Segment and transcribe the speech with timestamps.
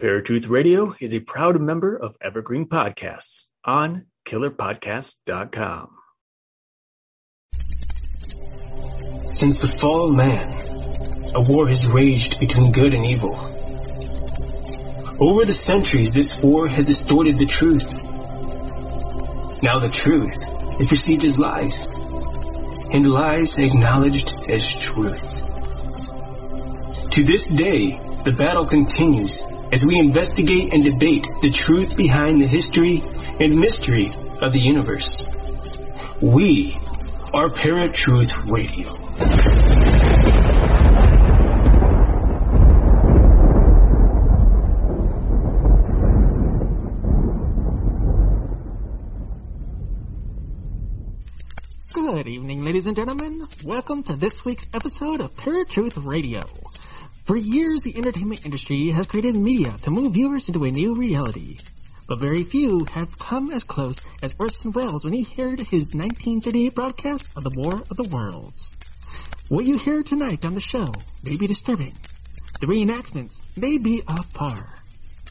[0.00, 5.90] Paratruth Radio is a proud member of Evergreen Podcasts on killerpodcast.com.
[9.26, 10.48] Since the fall of man,
[11.34, 13.34] a war has raged between good and evil.
[15.20, 17.92] Over the centuries, this war has distorted the truth.
[19.62, 21.90] Now the truth is perceived as lies,
[22.90, 25.42] and lies acknowledged as truth.
[27.10, 29.42] To this day, the battle continues
[29.72, 33.00] as we investigate and debate the truth behind the history
[33.38, 35.28] and mystery of the universe.
[36.20, 36.74] We
[37.32, 38.90] are Paratruth Radio.
[51.92, 53.44] Good evening, ladies and gentlemen.
[53.64, 56.42] Welcome to this week's episode of Paratruth Radio.
[57.30, 61.58] For years, the entertainment industry has created media to move viewers into a new reality.
[62.08, 66.74] But very few have come as close as Orson Welles when he heard his 1938
[66.74, 68.74] broadcast of the War of the Worlds.
[69.46, 71.94] What you hear tonight on the show may be disturbing.
[72.60, 74.68] The reenactments may be off par.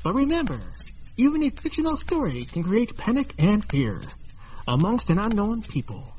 [0.01, 0.61] But remember,
[1.17, 3.99] even a fictional story can create panic and fear
[4.65, 6.15] amongst an unknown people.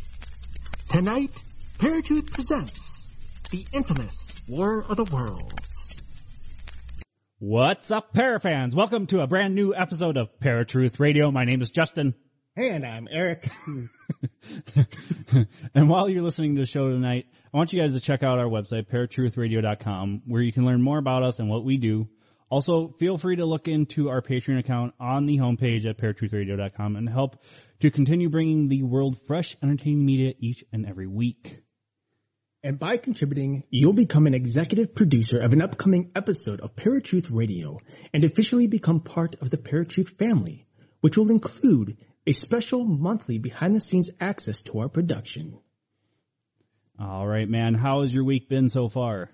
[0.91, 1.33] Tonight,
[1.79, 3.09] Paratruth presents
[3.51, 5.70] the infamous War of the Worlds.
[7.43, 8.75] What's up, Parafans?
[8.75, 11.31] Welcome to a brand new episode of Paratruth Radio.
[11.31, 12.15] My name is Justin.
[12.55, 13.49] And I'm Eric.
[15.75, 18.39] and while you're listening to the show tonight, I want you guys to check out
[18.39, 22.11] our website, paratruthradio.com, where you can learn more about us and what we do.
[22.51, 27.09] Also, feel free to look into our Patreon account on the homepage at paratruthradio.com and
[27.09, 27.43] help
[27.79, 31.63] to continue bringing the world fresh, entertaining media each and every week.
[32.63, 37.79] And by contributing, you'll become an executive producer of an upcoming episode of Paratruth Radio
[38.13, 40.67] and officially become part of the Paratruth family,
[41.01, 45.59] which will include a special monthly behind the scenes access to our production.
[46.99, 47.73] All right, man.
[47.73, 49.31] How has your week been so far?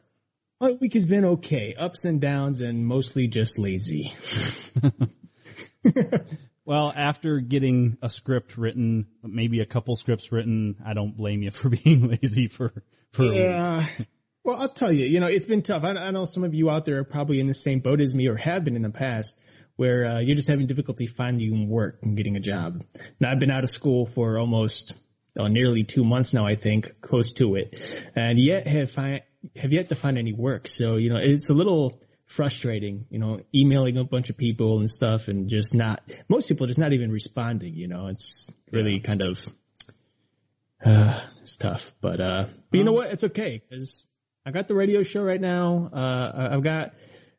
[0.61, 1.75] My week has been okay.
[1.77, 4.15] Ups and downs and mostly just lazy.
[6.65, 11.51] well, after getting a script written, maybe a couple scripts written, I don't blame you
[11.51, 12.73] for being lazy for,
[13.13, 13.87] for yeah.
[14.45, 15.83] Well, I'll tell you, you know, it's been tough.
[15.83, 18.15] I, I, know some of you out there are probably in the same boat as
[18.15, 19.37] me or have been in the past
[19.75, 22.85] where uh, you're just having difficulty finding work and getting a job.
[23.21, 24.95] Now, I've been out of school for almost
[25.37, 27.75] oh, nearly two months now, I think, close to it,
[28.15, 29.23] and yet have find,
[29.61, 30.69] have yet to find any work.
[30.69, 34.91] So, you know, it's a little frustrating, you know, emailing a bunch of people and
[34.91, 39.03] stuff and just not, most people just not even responding, you know, it's really yeah.
[39.03, 39.49] kind of,
[40.85, 43.13] uh, it's tough, but, uh, but you know what?
[43.13, 44.09] It's okay because
[44.45, 45.89] I got the radio show right now.
[45.93, 46.93] Uh, I've got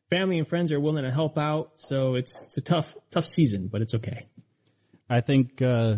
[0.08, 1.72] family and friends are willing to help out.
[1.74, 4.26] So it's, it's a tough, tough season, but it's okay.
[5.10, 5.96] I think, uh,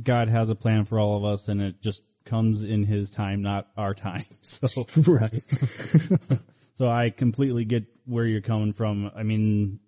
[0.00, 3.42] God has a plan for all of us and it just comes in his time,
[3.42, 4.24] not our time.
[4.42, 5.34] So, right.
[6.76, 9.10] So I completely get where you're coming from.
[9.16, 9.80] I mean,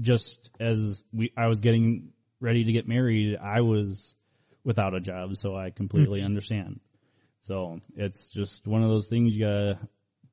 [0.00, 4.14] just as we, I was getting ready to get married, I was
[4.64, 6.26] without a job, so I completely mm-hmm.
[6.26, 6.80] understand.
[7.40, 9.78] So it's just one of those things you gotta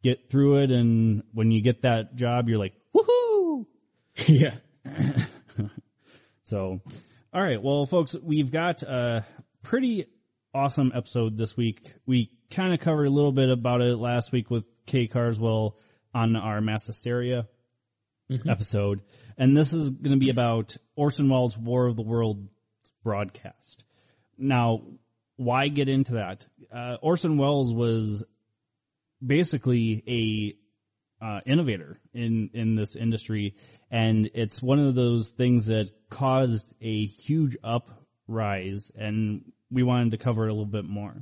[0.04, 3.66] get through it, and when you get that job, you're like, woohoo!
[4.28, 4.54] Yeah.
[6.44, 6.82] so,
[7.34, 9.26] all right, well, folks, we've got a
[9.64, 10.06] pretty
[10.54, 11.94] awesome episode this week.
[12.06, 15.78] We kind of covered a little bit about it last week with Kay Carswell
[16.14, 17.48] on our Mass Hysteria
[18.30, 18.50] mm-hmm.
[18.50, 19.02] episode.
[19.38, 22.50] And this is going to be about Orson Welles' War of the Worlds
[23.04, 23.86] broadcast.
[24.40, 24.82] Now,
[25.36, 26.46] why get into that?
[26.74, 28.24] Uh, Orson Welles was
[29.26, 33.56] basically a uh, innovator in in this industry,
[33.92, 40.18] and it's one of those things that caused a huge uprise, and we wanted to
[40.18, 41.16] cover it a little bit more.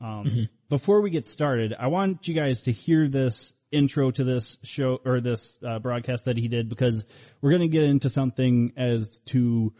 [0.00, 0.42] Um, mm-hmm.
[0.68, 5.00] Before we get started, I want you guys to hear this intro to this show
[5.04, 7.04] or this uh, broadcast that he did because
[7.40, 9.72] we're going to get into something as to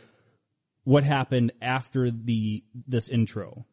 [0.84, 3.64] what happened after the this intro.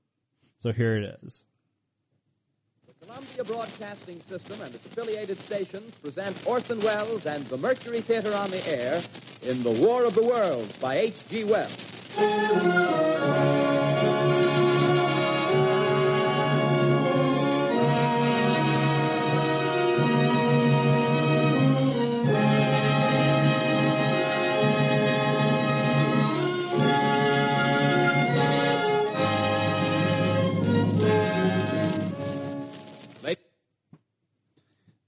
[0.59, 1.43] So here it is.
[2.87, 8.33] The Columbia Broadcasting System and its affiliated stations present Orson Welles and the Mercury Theater
[8.33, 9.03] on the Air
[9.41, 11.45] in The War of the Worlds by H.G.
[11.45, 13.78] Wells.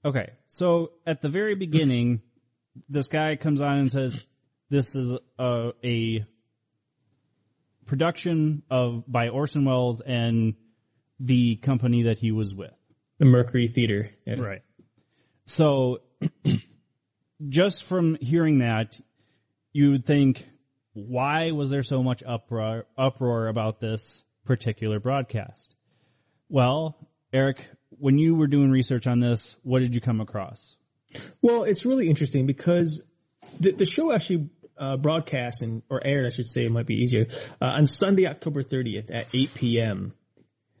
[0.04, 2.22] Okay, so at the very beginning,
[2.88, 4.18] this guy comes on and says,
[4.68, 6.26] "This is a, a
[7.86, 10.54] production of by Orson Welles and
[11.20, 12.72] the company that he was with."
[13.18, 14.10] The Mercury Theater.
[14.26, 14.40] Yeah.
[14.40, 14.62] Right.
[15.46, 16.00] So,
[17.48, 18.98] just from hearing that,
[19.72, 20.48] you would think,
[20.94, 25.74] why was there so much uproar, uproar about this particular broadcast?
[26.48, 26.96] Well,
[27.32, 27.66] Eric,
[27.98, 30.76] when you were doing research on this, what did you come across?
[31.40, 33.08] Well, it's really interesting because
[33.60, 36.96] the, the show actually uh, broadcast and or aired, I should say, it might be
[36.96, 37.26] easier
[37.60, 40.14] uh, on Sunday, October 30th at 8 p.m.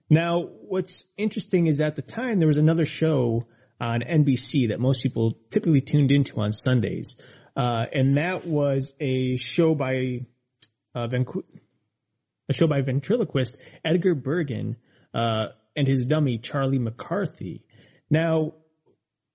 [0.08, 3.46] Now, what's interesting is at the time there was another show
[3.80, 7.20] on NBC that most people typically tuned into on Sundays,
[7.56, 10.26] uh, and that was a show by
[10.94, 11.08] uh,
[12.48, 14.76] a show by ventriloquist Edgar Bergen
[15.14, 17.64] uh, and his dummy Charlie McCarthy.
[18.10, 18.54] Now,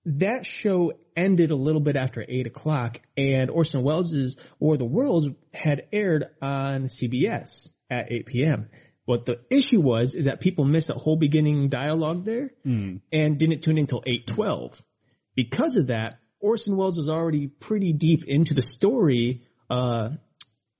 [0.04, 4.84] that show ended a little bit after eight o'clock, and Orson Welles' War of the
[4.84, 8.68] Worlds had aired on CBS at 8 p.m.
[9.04, 12.50] What the issue was is that people missed that whole beginning dialogue there
[13.10, 14.82] and didn't tune in until 8:12.
[15.34, 20.10] Because of that, Orson Welles was already pretty deep into the story uh,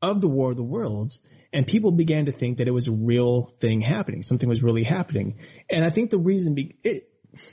[0.02, 2.92] of the War of the Worlds, and people began to think that it was a
[2.92, 4.22] real thing happening.
[4.22, 5.38] Something was really happening,
[5.70, 7.02] and I think the reason be- it,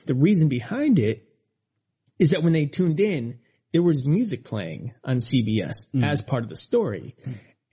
[0.06, 1.28] the reason behind it
[2.20, 3.40] is that when they tuned in,
[3.74, 6.04] there was music playing on CBS mm.
[6.08, 7.16] as part of the story.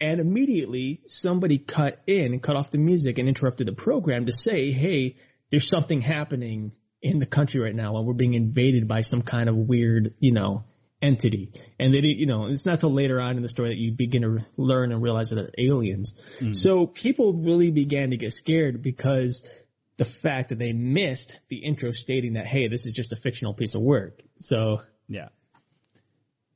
[0.00, 4.32] And immediately somebody cut in and cut off the music and interrupted the program to
[4.32, 5.16] say, hey,
[5.50, 6.72] there's something happening
[7.02, 10.32] in the country right now and we're being invaded by some kind of weird, you
[10.32, 10.64] know,
[11.02, 11.50] entity.
[11.78, 14.22] And they you know, it's not till later on in the story that you begin
[14.22, 16.20] to learn and realize that they're aliens.
[16.40, 16.56] Mm.
[16.56, 19.48] So people really began to get scared because
[19.96, 23.52] the fact that they missed the intro stating that, hey, this is just a fictional
[23.52, 24.22] piece of work.
[24.38, 25.28] So Yeah.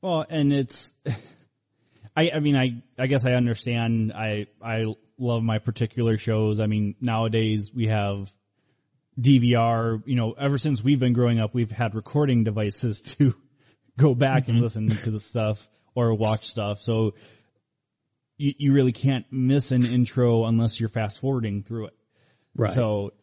[0.01, 0.93] Well, and it's,
[2.15, 4.13] I, I mean, I, I guess I understand.
[4.13, 4.83] I, I
[5.19, 6.59] love my particular shows.
[6.59, 8.31] I mean, nowadays we have
[9.19, 13.35] DVR, you know, ever since we've been growing up, we've had recording devices to
[13.97, 14.63] go back and mm-hmm.
[14.63, 16.81] listen to the stuff or watch stuff.
[16.81, 17.15] So
[18.37, 21.97] you, you really can't miss an intro unless you're fast forwarding through it.
[22.55, 22.71] Right.
[22.71, 23.13] So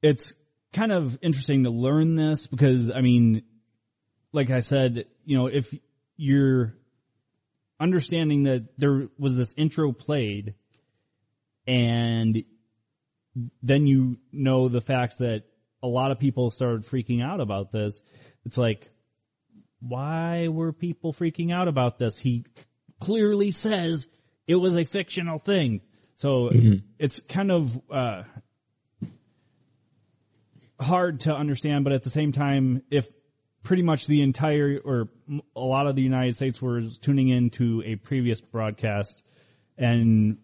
[0.00, 0.34] it's
[0.72, 3.42] kind of interesting to learn this because I mean,
[4.32, 5.74] like I said, you know, if
[6.16, 6.74] you're
[7.78, 10.54] understanding that there was this intro played
[11.66, 12.44] and
[13.62, 15.44] then you know the facts that
[15.82, 18.00] a lot of people started freaking out about this,
[18.44, 18.91] it's like,
[19.86, 22.18] why were people freaking out about this?
[22.18, 22.44] He
[23.00, 24.06] clearly says
[24.46, 25.80] it was a fictional thing.
[26.16, 26.50] So
[26.98, 28.22] it's kind of, uh,
[30.78, 33.08] hard to understand, but at the same time, if
[33.62, 35.08] pretty much the entire or
[35.54, 39.22] a lot of the United States were tuning into a previous broadcast
[39.78, 40.38] and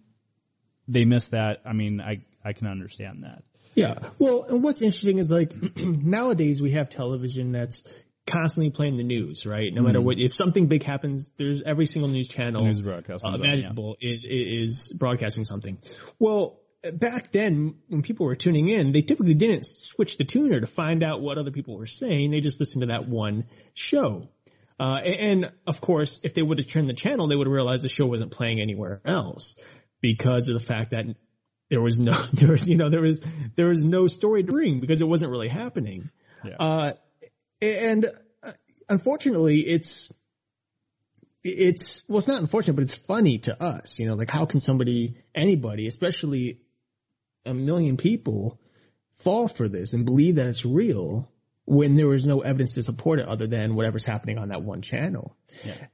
[0.86, 3.42] they missed that, I mean, I, I can understand that.
[3.74, 3.98] Yeah.
[4.18, 7.88] Well, and what's interesting is like nowadays we have television that's
[8.28, 9.72] constantly playing the news, right?
[9.72, 13.28] No matter what, if something big happens, there's every single news channel News broadcast uh,
[13.28, 13.46] on, yeah.
[13.46, 15.78] imaginable is, is broadcasting something.
[16.18, 16.60] Well,
[16.92, 21.02] back then when people were tuning in, they typically didn't switch the tuner to find
[21.02, 22.30] out what other people were saying.
[22.30, 24.28] They just listened to that one show.
[24.80, 27.82] Uh, and, of course, if they would have turned the channel, they would have realized
[27.82, 29.60] the show wasn't playing anywhere else
[30.00, 31.04] because of the fact that
[31.68, 33.20] there was no, there was, you know, there was,
[33.56, 36.10] there was no story to bring because it wasn't really happening.
[36.44, 36.56] Yeah.
[36.60, 36.92] Uh,
[37.60, 38.06] and
[38.88, 40.12] unfortunately, it's,
[41.44, 44.60] it's, well, it's not unfortunate, but it's funny to us, you know, like how can
[44.60, 46.60] somebody, anybody, especially
[47.46, 48.60] a million people
[49.12, 51.30] fall for this and believe that it's real
[51.64, 54.82] when there is no evidence to support it other than whatever's happening on that one
[54.82, 55.36] channel.
[55.64, 55.86] Yeah.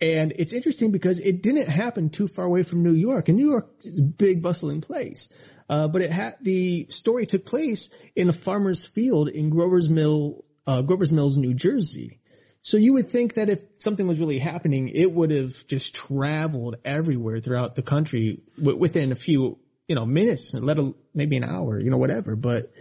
[0.00, 3.48] And it's interesting because it didn't happen too far away from New York, and New
[3.48, 5.32] York is a big bustling place.
[5.68, 10.44] Uh, but it had the story took place in a farmer's field in Grover's Mill,
[10.66, 12.20] uh, Grover's Mills, New Jersey.
[12.62, 16.76] So you would think that if something was really happening, it would have just traveled
[16.84, 21.36] everywhere throughout the country w- within a few, you know, minutes, and let a, maybe
[21.36, 22.34] an hour, you know, whatever.
[22.34, 22.72] But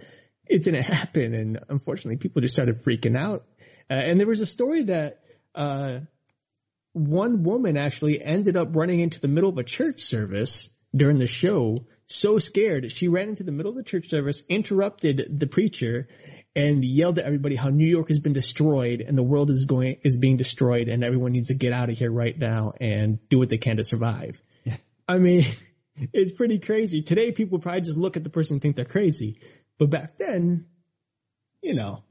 [0.48, 3.46] it didn't happen, and unfortunately, people just started freaking out.
[3.90, 5.20] Uh, and there was a story that
[5.54, 6.00] uh,
[6.94, 11.28] one woman actually ended up running into the middle of a church service during the
[11.28, 16.08] show, so scared she ran into the middle of the church service, interrupted the preacher,
[16.56, 19.98] and yelled at everybody how New York has been destroyed and the world is going
[20.04, 23.38] is being destroyed and everyone needs to get out of here right now and do
[23.38, 24.42] what they can to survive.
[25.08, 25.44] I mean,
[26.14, 27.02] it's pretty crazy.
[27.02, 29.40] Today people probably just look at the person and think they're crazy.
[29.78, 30.68] But back then,
[31.62, 32.04] you know,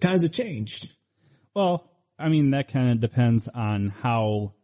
[0.00, 0.92] times have changed.
[1.54, 4.54] Well, I mean, that kind of depends on how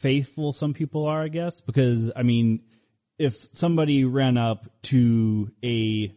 [0.00, 2.64] faithful some people are, I guess, because I mean,
[3.16, 6.12] if somebody ran up to a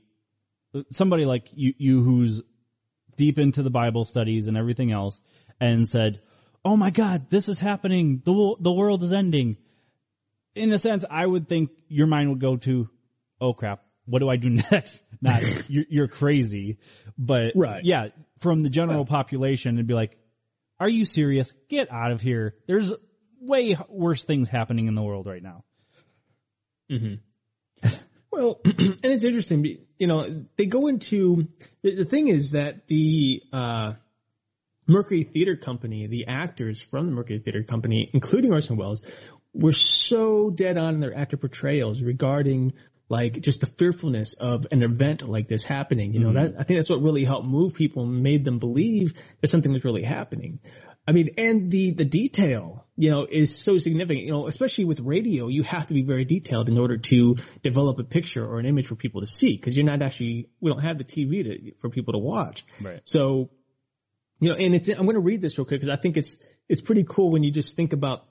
[0.91, 2.41] somebody like you, you who's
[3.15, 5.19] deep into the Bible studies and everything else,
[5.59, 6.21] and said,
[6.63, 8.21] "Oh my God, this is happening.
[8.23, 9.57] the The world is ending."
[10.55, 12.89] In a sense, I would think your mind would go to,
[13.39, 16.77] "Oh crap, what do I do next?" Not you're, you're crazy,
[17.17, 17.83] but Right.
[17.83, 20.17] yeah, from the general population, it'd be like,
[20.79, 21.53] "Are you serious?
[21.69, 22.91] Get out of here." There's
[23.39, 25.63] way worse things happening in the world right now.
[26.91, 27.15] Mm-hmm.
[28.31, 31.47] Well, and it's interesting, you know, they go into,
[31.81, 33.93] the, the thing is that the, uh,
[34.87, 39.05] Mercury Theater Company, the actors from the Mercury Theater Company, including Orson Welles,
[39.53, 42.73] were so dead on in their actor portrayals regarding
[43.09, 46.13] like just the fearfulness of an event like this happening.
[46.13, 49.13] You know, that, I think that's what really helped move people and made them believe
[49.41, 50.59] that something was really happening.
[51.07, 54.99] I mean, and the, the detail, you know, is so significant, you know, especially with
[54.99, 58.65] radio, you have to be very detailed in order to develop a picture or an
[58.65, 61.75] image for people to see because you're not actually, we don't have the TV to,
[61.75, 62.65] for people to watch.
[62.81, 62.99] Right.
[63.05, 63.49] So,
[64.41, 66.43] you know, and it's, I'm going to read this real quick because I think it's,
[66.67, 68.25] it's pretty cool when you just think about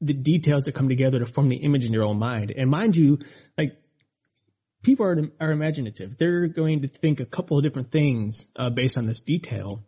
[0.00, 2.52] the details that come together to form the image in your own mind.
[2.56, 3.18] And mind you,
[3.58, 3.76] like,
[4.82, 6.18] people are, are imaginative.
[6.18, 9.84] They're going to think a couple of different things, uh, based on this detail.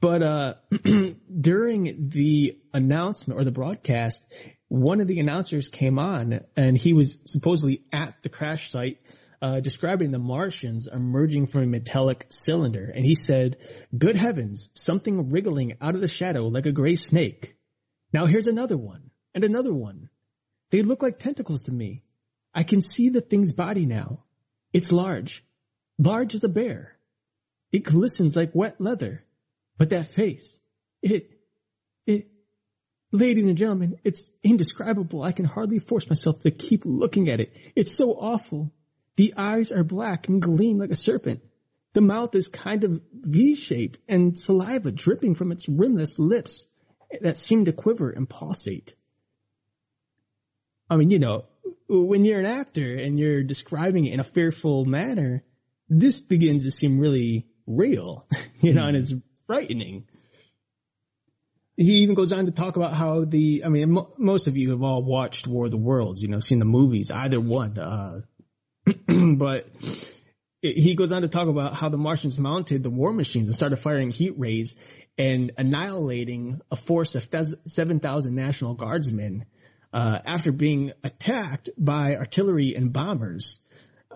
[0.00, 0.54] But, uh,
[1.40, 4.32] during the announcement or the broadcast,
[4.68, 8.98] one of the announcers came on and he was supposedly at the crash site
[9.40, 12.90] uh, describing the Martians emerging from a metallic cylinder.
[12.94, 13.56] And he said,
[13.96, 17.56] good heavens, something wriggling out of the shadow like a gray snake.
[18.12, 20.10] Now here's another one and another one.
[20.70, 22.02] They look like tentacles to me.
[22.54, 24.24] I can see the thing's body now.
[24.72, 25.44] It's large,
[25.98, 26.96] large as a bear.
[27.72, 29.24] It glistens like wet leather.
[29.78, 30.60] But that face,
[31.02, 31.22] it,
[32.06, 32.24] it,
[33.12, 35.22] ladies and gentlemen, it's indescribable.
[35.22, 37.56] I can hardly force myself to keep looking at it.
[37.76, 38.72] It's so awful.
[39.16, 41.42] The eyes are black and gleam like a serpent.
[41.94, 46.70] The mouth is kind of V-shaped and saliva dripping from its rimless lips
[47.20, 48.94] that seem to quiver and pulsate.
[50.90, 51.44] I mean, you know,
[51.88, 55.42] when you're an actor and you're describing it in a fearful manner,
[55.88, 58.26] this begins to seem really real,
[58.60, 59.00] you know, and hmm.
[59.00, 59.14] it's
[59.48, 60.06] frightening.
[61.76, 64.70] He even goes on to talk about how the, I mean, mo- most of you
[64.70, 68.20] have all watched War of the Worlds, you know, seen the movies, either one, uh,
[69.36, 69.66] but
[70.62, 73.56] it- he goes on to talk about how the Martians mounted the war machines and
[73.56, 74.76] started firing heat rays
[75.16, 79.44] and annihilating a force of 7,000 National Guardsmen
[79.92, 83.64] uh, after being attacked by artillery and bombers.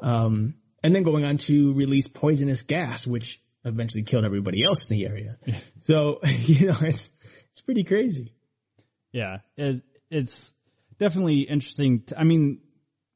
[0.02, 4.96] Um, and then going on to release poisonous gas, which eventually killed everybody else in
[4.96, 5.38] the area.
[5.80, 7.10] so, you know, it's,
[7.50, 8.34] it's pretty crazy.
[9.12, 10.52] Yeah, it, it's
[10.98, 12.02] definitely interesting.
[12.06, 12.60] To, I mean,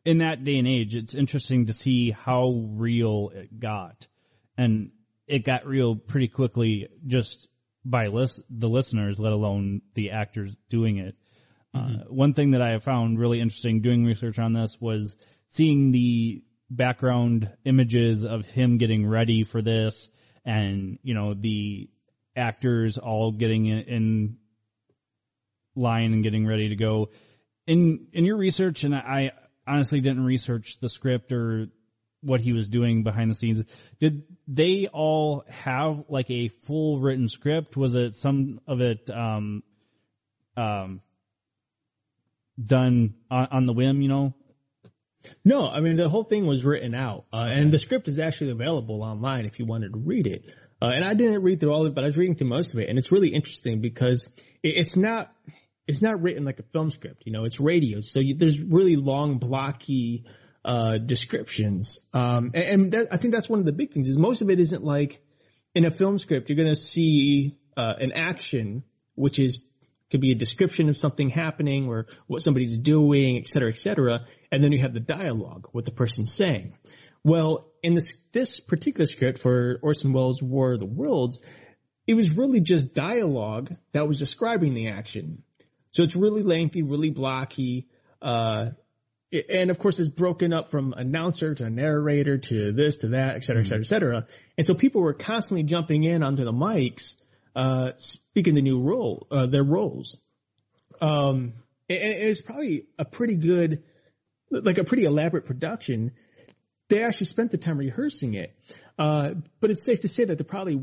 [0.05, 4.07] in that day and age, it's interesting to see how real it got,
[4.57, 4.91] and
[5.27, 7.49] it got real pretty quickly just
[7.85, 11.15] by lis- the listeners, let alone the actors doing it.
[11.75, 15.17] Uh, one thing that I found really interesting doing research on this was
[15.49, 20.09] seeing the background images of him getting ready for this,
[20.47, 21.91] and you know the
[22.37, 24.37] actors all getting in, in
[25.75, 27.11] line and getting ready to go.
[27.67, 29.33] In in your research, and I
[29.67, 31.67] honestly didn't research the script or
[32.23, 33.63] what he was doing behind the scenes.
[34.01, 37.77] Did they all have like a full written script?
[37.77, 39.63] Was it some of it um,
[40.57, 41.01] um,
[42.65, 44.01] done on, on the whim?
[44.01, 44.35] You know,
[45.45, 48.51] No, I mean the whole thing was written out, uh, and the script is actually
[48.51, 50.45] available online if you wanted to read it.
[50.81, 52.75] Uh, and I didn't read through all of it, but I was reading through most
[52.75, 55.33] of it, and it's really interesting because it, it's not
[55.87, 57.23] it's not written like a film script.
[57.27, 60.25] You know, it's radio, so you, there's really long, blocky
[60.65, 62.09] uh, descriptions.
[62.13, 64.51] Um, and, and that, I think that's one of the big things is most of
[64.51, 65.23] it isn't like
[65.75, 66.49] in a film script.
[66.49, 68.83] You're going to see uh, an action,
[69.15, 69.65] which is
[70.11, 74.21] could be a description of something happening or what somebody's doing, et cetera, et cetera.
[74.53, 76.75] And then you have the dialogue, what the person's saying.
[77.25, 81.45] Well, in this, this particular script for Orson Welles' War of the Worlds,
[82.07, 85.43] it was really just dialogue that was describing the action.
[85.91, 87.89] So it's really lengthy, really blocky,
[88.23, 88.71] uh,
[89.51, 93.45] and of course it's broken up from announcer to narrator to this to that, et
[93.45, 94.27] cetera, et cetera, et cetera.
[94.57, 97.21] And so people were constantly jumping in onto the mics,
[97.57, 100.23] uh, speaking the new role, uh, their roles.
[101.01, 101.55] Um,
[101.89, 103.83] and and it was probably a pretty good,
[104.51, 106.13] like a pretty elaborate production.
[106.89, 108.57] They actually spent the time rehearsing it.
[108.99, 110.81] Uh, but it's safe to say that there probably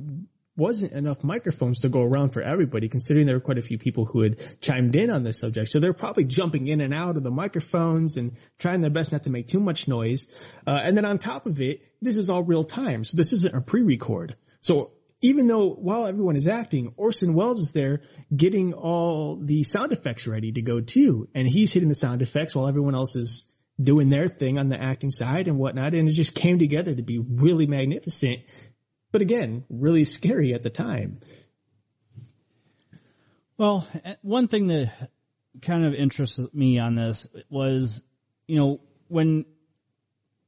[0.55, 4.05] wasn't enough microphones to go around for everybody, considering there were quite a few people
[4.05, 5.69] who had chimed in on this subject.
[5.69, 9.23] So they're probably jumping in and out of the microphones and trying their best not
[9.23, 10.27] to make too much noise.
[10.67, 13.03] Uh, and then on top of it, this is all real time.
[13.03, 14.35] So this isn't a pre-record.
[14.61, 14.92] So
[15.23, 18.01] even though while everyone is acting, Orson Welles is there
[18.35, 21.27] getting all the sound effects ready to go too.
[21.33, 23.51] And he's hitting the sound effects while everyone else is
[23.81, 25.95] doing their thing on the acting side and whatnot.
[25.95, 28.41] And it just came together to be really magnificent
[29.13, 31.19] but again, really scary at the time.
[33.57, 33.87] Well,
[34.23, 34.91] one thing that
[35.61, 38.01] kind of interests me on this was,
[38.47, 39.45] you know, when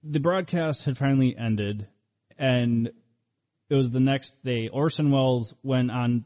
[0.03, 1.87] the broadcast had finally ended
[2.39, 2.89] and
[3.69, 6.25] it was the next day, Orson Welles went on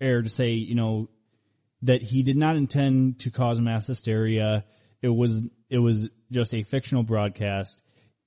[0.00, 1.08] air to say, you know,
[1.82, 4.64] that he did not intend to cause mass hysteria.
[5.02, 7.78] It was, it was just a fictional broadcast,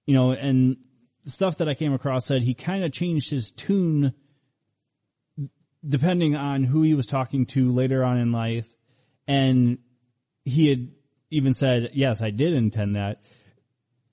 [0.06, 0.78] you know, and
[1.26, 4.14] stuff that I came across said he kind of changed his tune
[5.88, 8.68] depending on who he was talking to later on in life.
[9.28, 9.80] And
[10.44, 10.92] he had
[11.30, 13.22] even said, yes, I did intend that.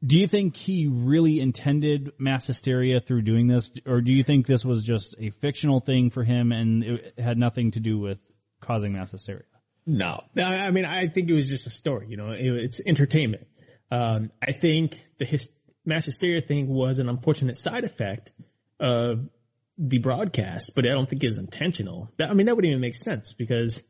[0.05, 3.73] Do you think he really intended mass hysteria through doing this?
[3.87, 7.39] Or do you think this was just a fictional thing for him and it had
[7.39, 8.21] nothing to do with
[8.61, 9.45] causing mass hysteria?
[9.87, 13.47] No, I mean, I think it was just a story, you know, it's entertainment.
[13.91, 18.33] Um, I think the his, mass hysteria thing was an unfortunate side effect
[18.81, 19.29] of
[19.77, 22.11] the broadcast, but I don't think it was intentional.
[22.19, 23.83] That, I mean, that wouldn't even make sense because,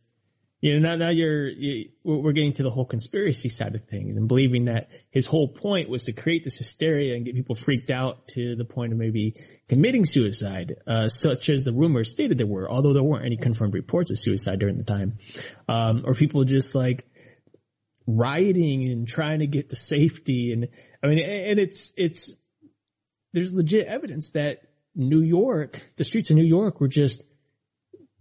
[0.65, 4.17] you know, now, now you're, you, we're getting to the whole conspiracy side of things
[4.17, 7.91] and believing that his whole point was to create this hysteria and get people freaked
[7.91, 9.35] out to the point of maybe
[9.69, 13.75] committing suicide, uh, such as the rumors stated there were, although there weren't any confirmed
[13.75, 15.19] reports of suicide during the time.
[15.69, 17.07] Um, or people just like,
[18.07, 20.55] rioting and trying to get to safety.
[20.55, 20.69] And
[21.03, 22.43] I mean, and it's, it's,
[23.35, 24.63] there's legit evidence that
[24.95, 27.31] New York, the streets of New York were just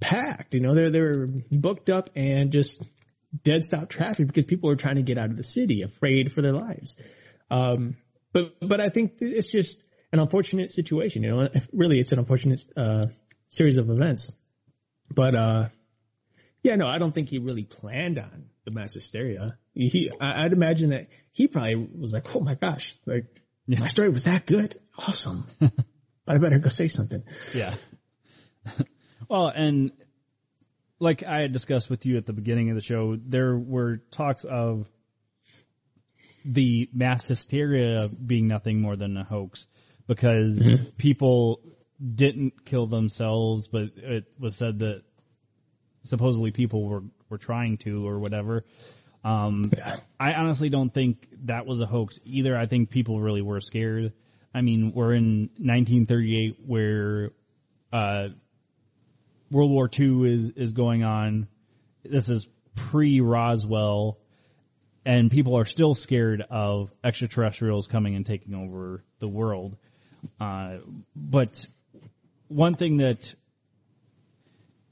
[0.04, 2.84] packed, you know, they're, they're booked up and just
[3.44, 6.42] dead stop traffic because people are trying to get out of the city, afraid for
[6.42, 7.02] their lives.
[7.50, 7.96] Um,
[8.34, 12.62] but, but I think it's just an unfortunate situation, you know, really it's an unfortunate,
[12.76, 13.08] uh,
[13.50, 14.40] series of events.
[15.10, 15.70] But, uh,
[16.64, 19.58] yeah, no, I don't think he really planned on the mass hysteria.
[19.74, 23.26] He, I, I'd imagine that he probably was like, "Oh my gosh, like
[23.68, 23.80] yeah.
[23.80, 25.74] my story was that good, awesome." but
[26.26, 27.24] I better go say something.
[27.54, 27.74] Yeah.
[29.30, 29.92] Well, and
[31.00, 34.44] like I had discussed with you at the beginning of the show, there were talks
[34.44, 34.88] of
[36.46, 39.68] the mass hysteria being nothing more than a hoax
[40.08, 40.90] because mm-hmm.
[40.98, 41.62] people
[42.04, 45.04] didn't kill themselves, but it was said that
[46.04, 48.66] supposedly people were were trying to or whatever.
[49.24, 49.64] Um,
[50.20, 52.58] I honestly don't think that was a hoax either.
[52.58, 54.12] I think people really were scared.
[54.54, 57.32] I mean, we're in 1938 where
[57.92, 58.30] uh,
[59.54, 61.48] World War II is is going on.
[62.04, 64.18] This is pre Roswell,
[65.06, 69.78] and people are still scared of extraterrestrials coming and taking over the world.
[70.40, 70.78] Uh,
[71.16, 71.66] but
[72.48, 73.34] one thing that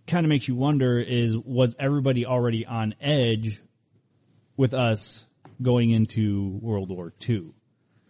[0.07, 3.61] kind of makes you wonder is was everybody already on edge
[4.57, 5.25] with us
[5.61, 7.51] going into World War II?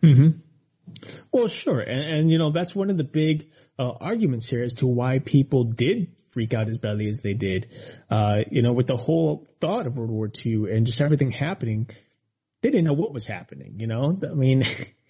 [0.01, 0.29] Mm-hmm.
[1.31, 4.75] Well, sure, and, and, you know that's one of the big uh, arguments here as
[4.75, 7.69] to why people did freak out as badly as they did.
[8.09, 11.89] Uh, you know, with the whole thought of World War II and just everything happening,
[12.61, 13.75] they didn't know what was happening.
[13.79, 14.63] You know, I mean,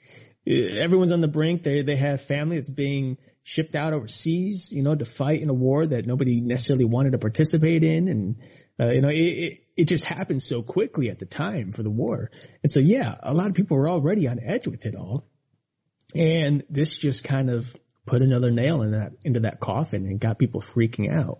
[0.48, 1.64] everyone's on the brink.
[1.64, 5.54] They they have family that's being shipped out overseas, you know, to fight in a
[5.54, 8.08] war that nobody necessarily wanted to participate in.
[8.08, 8.36] And,
[8.80, 11.90] uh, you know, it, it, it, just happened so quickly at the time for the
[11.90, 12.30] war.
[12.62, 15.28] And so, yeah, a lot of people were already on edge with it all.
[16.14, 17.76] And this just kind of
[18.12, 21.40] put another nail in that, into that coffin and got people freaking out.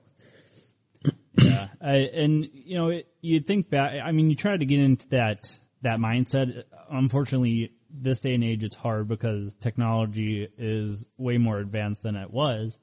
[1.38, 1.68] yeah.
[1.82, 5.10] I, and, you know, it, you think back, I mean, you try to get into
[5.10, 6.64] that, that mindset.
[6.90, 12.32] Unfortunately, this day and age it's hard because technology is way more advanced than it
[12.32, 12.80] was.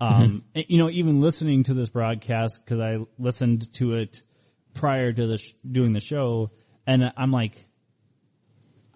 [0.00, 0.72] Um, mm-hmm.
[0.72, 4.22] you know, even listening to this broadcast because I listened to it
[4.72, 6.52] prior to the sh- doing the show,
[6.86, 7.66] and I'm like,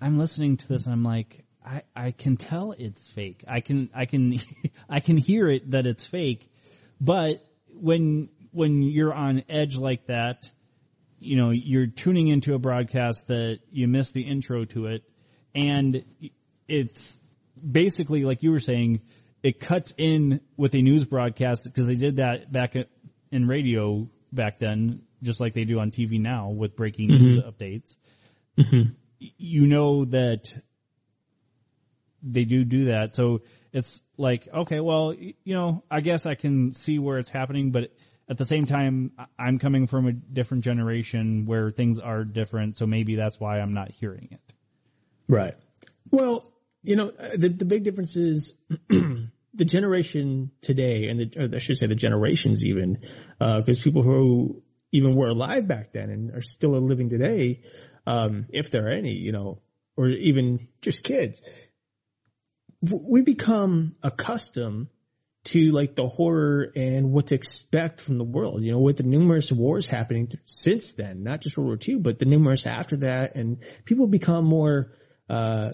[0.01, 3.45] I'm listening to this, and I'm like, I I can tell it's fake.
[3.47, 4.35] I can I can
[4.89, 6.49] I can hear it that it's fake,
[7.01, 7.45] but
[7.75, 10.49] when when you're on edge like that,
[11.19, 15.05] you know, you're tuning into a broadcast that you miss the intro to it
[15.55, 16.05] and
[16.69, 17.19] it's
[17.71, 19.01] basically like you were saying,
[19.43, 22.75] it cuts in with a news broadcast because they did that back
[23.31, 27.25] in radio back then, just like they do on TV now with breaking mm-hmm.
[27.25, 27.97] news updates.
[28.59, 28.91] Mm-hmm.
[29.19, 30.55] You know that
[32.23, 33.15] they do do that.
[33.15, 37.71] So it's like, okay, well, you know, I guess I can see where it's happening,
[37.71, 37.93] but
[38.29, 42.77] at the same time, I'm coming from a different generation where things are different.
[42.77, 44.55] So maybe that's why I'm not hearing it.
[45.29, 45.55] Right.
[46.11, 46.47] Well,
[46.83, 51.77] you know, uh, the the big difference is the generation today, and the, I should
[51.77, 52.99] say the generations even,
[53.39, 57.63] because people who even were alive back then and are still living today,
[58.07, 59.61] um, if there are any, you know,
[59.97, 61.43] or even just kids,
[62.83, 64.89] we become accustomed
[65.43, 69.03] to like the horror and what to expect from the world, you know, with the
[69.03, 72.99] numerous wars happening th- since then, not just World War II, but the numerous after
[72.99, 73.37] that.
[73.37, 74.93] And people become more,
[75.29, 75.71] uh,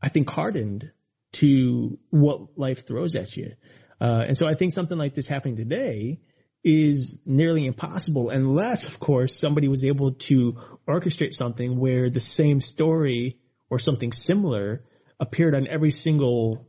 [0.00, 0.90] I think hardened
[1.32, 3.52] to what life throws at you.
[4.00, 6.20] Uh, and so I think something like this happening today
[6.62, 10.56] is nearly impossible unless, of course, somebody was able to
[10.88, 14.84] orchestrate something where the same story or something similar
[15.20, 16.66] appeared on every single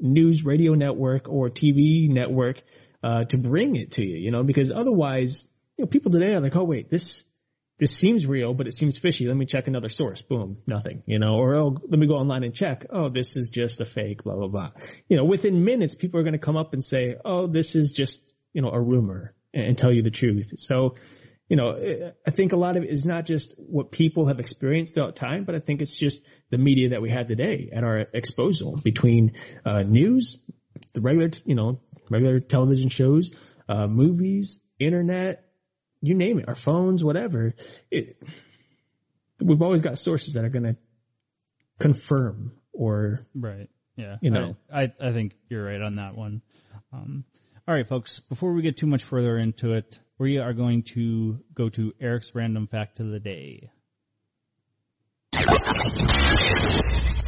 [0.00, 2.60] news radio network or TV network
[3.02, 6.40] uh, to bring it to you, you know, because otherwise, you know, people today are
[6.40, 7.30] like, oh wait, this
[7.78, 9.26] this seems real, but it seems fishy.
[9.26, 10.22] Let me check another source.
[10.22, 12.86] Boom, nothing, you know, or oh, let me go online and check.
[12.90, 14.70] Oh, this is just a fake, blah, blah, blah.
[15.08, 17.92] You know, within minutes, people are going to come up and say, oh, this is
[17.92, 20.52] just, you know, a rumor and, and tell you the truth.
[20.58, 20.94] So,
[21.48, 24.94] you know, I think a lot of it is not just what people have experienced
[24.94, 28.04] throughout time, but I think it's just the media that we have today at our
[28.04, 29.32] disposal between
[29.64, 30.42] uh, news,
[30.94, 31.80] the regular, you know,
[32.10, 35.44] regular television shows, uh, movies, internet,
[36.00, 37.54] you name it, our phones, whatever.
[37.90, 38.16] It,
[39.40, 40.76] we've always got sources that are going to
[41.78, 43.68] confirm or Right.
[43.96, 44.16] Yeah.
[44.20, 44.56] You know.
[44.72, 46.42] I, I, I think you're right on that one.
[46.92, 47.24] Um,
[47.66, 51.40] all right, folks, before we get too much further into it, we are going to
[51.54, 53.70] go to Eric's random fact of the day.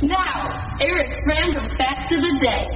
[0.03, 2.66] Now, Eric's random fact of the day.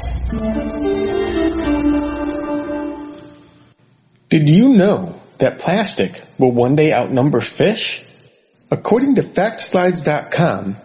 [4.29, 8.05] Did you know that plastic will one day outnumber fish?
[8.71, 10.77] According to FactSlides.com,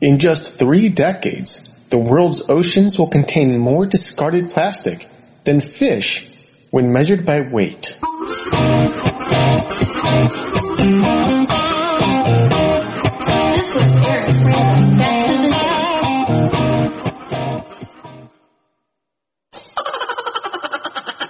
[0.00, 5.06] in just three decades, the world's oceans will contain more discarded plastic
[5.44, 6.28] than fish
[6.70, 7.98] when measured by weight.
[8.34, 8.46] This
[13.76, 15.54] was Eric's random fact of the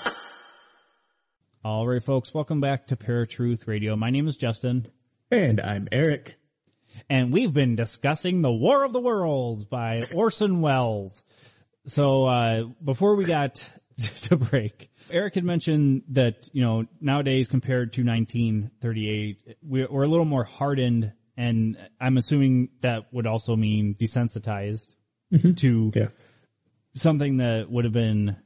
[0.09, 0.12] day.
[1.64, 3.97] All right, folks, welcome back to Paratruth Radio.
[3.97, 4.83] My name is Justin,
[5.31, 6.35] and I'm Eric.
[7.11, 11.23] and we've been discussing The War of the Worlds by Orson Welles.
[11.87, 17.95] So, uh, before we got to break, Eric had mentioned that, you know, nowadays compared
[17.95, 23.95] to 1938, we're, we're a little more hardened, and I'm assuming that would also mean
[23.99, 24.95] desensitized
[25.57, 26.09] to Yeah.
[26.95, 28.37] something that would have been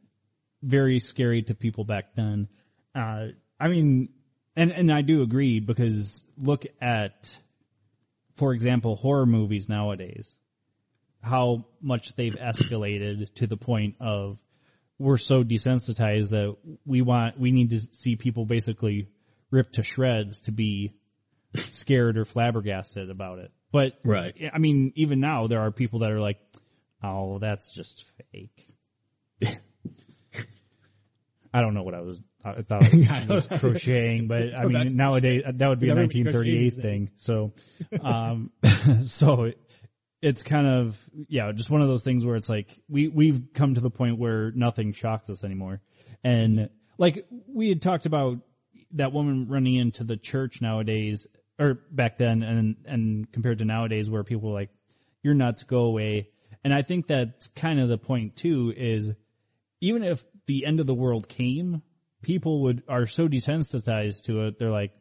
[0.63, 2.49] very scary to people back then.
[2.95, 3.29] Uh,
[3.61, 4.09] I mean,
[4.57, 7.37] and, and I do agree because look at,
[8.35, 10.37] for example, horror movies nowadays,
[11.23, 14.39] how much they've escalated to the point of
[14.99, 19.09] we're so desensitized that we want, we need to see people basically
[19.51, 20.93] ripped to shreds to be
[21.55, 23.53] scared or flabbergasted about it.
[23.71, 24.35] But Right.
[24.53, 26.39] I mean, even now there are people that are like,
[27.03, 28.67] oh, that's just fake.
[31.53, 32.21] I don't know what I was.
[32.45, 36.99] I thought I was crocheting, but I mean nowadays that would be a 1938 thing.
[37.19, 37.53] So,
[38.01, 38.51] um,
[39.05, 39.53] so
[40.21, 43.75] it's kind of yeah, just one of those things where it's like we we've come
[43.75, 45.81] to the point where nothing shocks us anymore,
[46.25, 48.39] and like we had talked about
[48.93, 51.27] that woman running into the church nowadays
[51.59, 54.71] or back then, and and compared to nowadays where people are like
[55.23, 56.29] you're nuts, go away,
[56.65, 59.13] and I think that's kind of the point too is
[59.81, 61.83] even if the end of the world came,
[62.23, 64.59] people would are so desensitized to it.
[64.59, 64.98] They're like, "Y-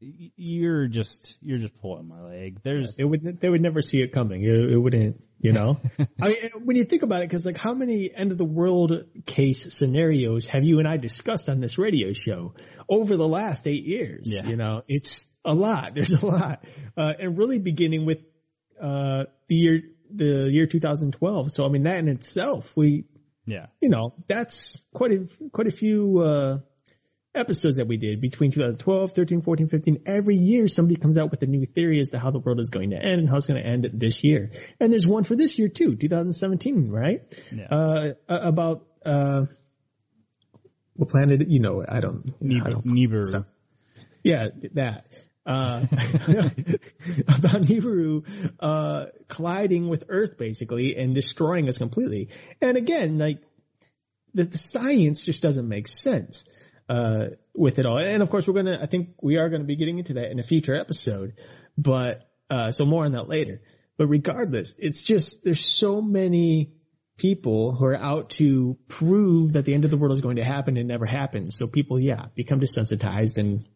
[0.00, 4.12] "You're just you're just pulling my leg." There's It would, they would never see it
[4.12, 4.42] coming.
[4.42, 5.76] It, it wouldn't, you know.
[6.22, 9.04] I mean, when you think about it, because like, how many end of the world
[9.26, 12.54] case scenarios have you and I discussed on this radio show
[12.88, 14.32] over the last eight years?
[14.34, 14.46] Yeah.
[14.46, 15.94] You know, it's a lot.
[15.94, 16.64] There's a lot,
[16.96, 18.20] uh, and really beginning with
[18.80, 19.82] uh, the year
[20.12, 21.52] the year 2012.
[21.52, 23.04] So I mean, that in itself, we
[23.46, 26.58] yeah, you know, that's quite a quite a few uh,
[27.34, 30.02] episodes that we did between 2012, 13, 14, 15.
[30.06, 32.70] Every year, somebody comes out with a new theory as to how the world is
[32.70, 34.50] going to end and how it's going to end this year.
[34.80, 37.22] And there's one for this year too, 2017, right?
[37.52, 37.66] Yeah.
[37.66, 39.46] Uh, about uh,
[40.94, 41.44] what planet?
[41.48, 41.84] You know.
[41.88, 42.28] I don't.
[42.40, 43.44] I Nibiru, don't Nibiru.
[44.24, 45.06] yeah, that.
[45.46, 45.80] uh,
[47.38, 52.28] about Nibiru uh, colliding with Earth basically and destroying us completely.
[52.60, 53.38] And again, like
[54.34, 56.48] the, the science just doesn't make sense
[56.90, 57.98] uh, with it all.
[57.98, 58.80] And of course, we're gonna.
[58.82, 61.34] I think we are gonna be getting into that in a future episode.
[61.78, 63.62] But uh, so more on that later.
[63.96, 66.72] But regardless, it's just there's so many
[67.16, 70.44] people who are out to prove that the end of the world is going to
[70.44, 71.56] happen and never happens.
[71.56, 73.66] So people, yeah, become desensitized and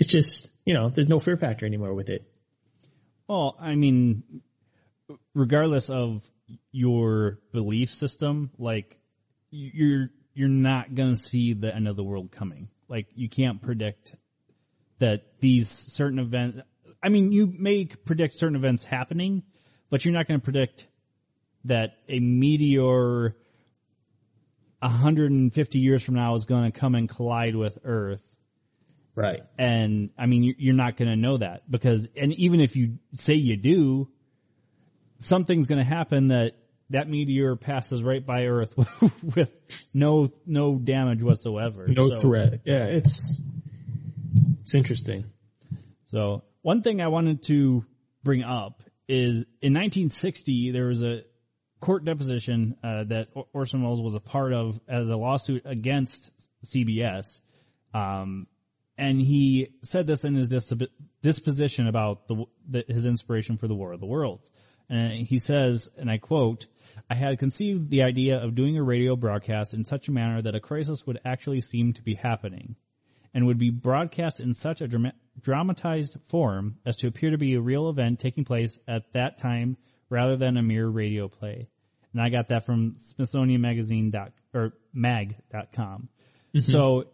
[0.00, 2.28] it's just, you know, there's no fear factor anymore with it.
[3.28, 4.24] Well, I mean,
[5.32, 6.28] regardless of
[6.72, 8.98] your belief system, like
[9.50, 12.68] you're you're not gonna see the end of the world coming.
[12.88, 14.14] Like you can't predict
[14.98, 16.60] that these certain events.
[17.02, 19.42] I mean, you may predict certain events happening,
[19.90, 20.86] but you're not going to predict
[21.64, 23.34] that a meteor
[24.78, 28.22] 150 years from now is going to come and collide with Earth.
[29.14, 29.42] Right.
[29.58, 32.98] And I mean, you- you're not going to know that because, and even if you
[33.14, 34.08] say you do,
[35.18, 36.52] something's going to happen that
[36.92, 38.74] that meteor passes right by Earth
[39.36, 39.54] with
[39.94, 41.86] no no damage whatsoever.
[41.88, 42.60] No So- threat.
[42.64, 43.42] Yeah, it's
[44.62, 45.24] it's interesting.
[46.06, 47.84] So one thing I wanted to
[48.22, 51.22] bring up is in 1960 there was a
[51.80, 56.30] court deposition uh, that Orson Welles was a part of as a lawsuit against
[56.64, 57.40] CBS,
[57.92, 58.46] um,
[58.96, 60.72] and he said this in his dis-
[61.22, 64.48] disposition about the, the, his inspiration for the War of the Worlds.
[64.92, 66.66] And he says, and I quote,
[67.10, 70.54] I had conceived the idea of doing a radio broadcast in such a manner that
[70.54, 72.76] a crisis would actually seem to be happening
[73.32, 77.54] and would be broadcast in such a drama- dramatized form as to appear to be
[77.54, 79.78] a real event taking place at that time
[80.10, 81.68] rather than a mere radio play.
[82.12, 86.10] And I got that from Smithsonian Magazine dot or mag.com.
[86.48, 86.58] Mm-hmm.
[86.58, 87.04] So,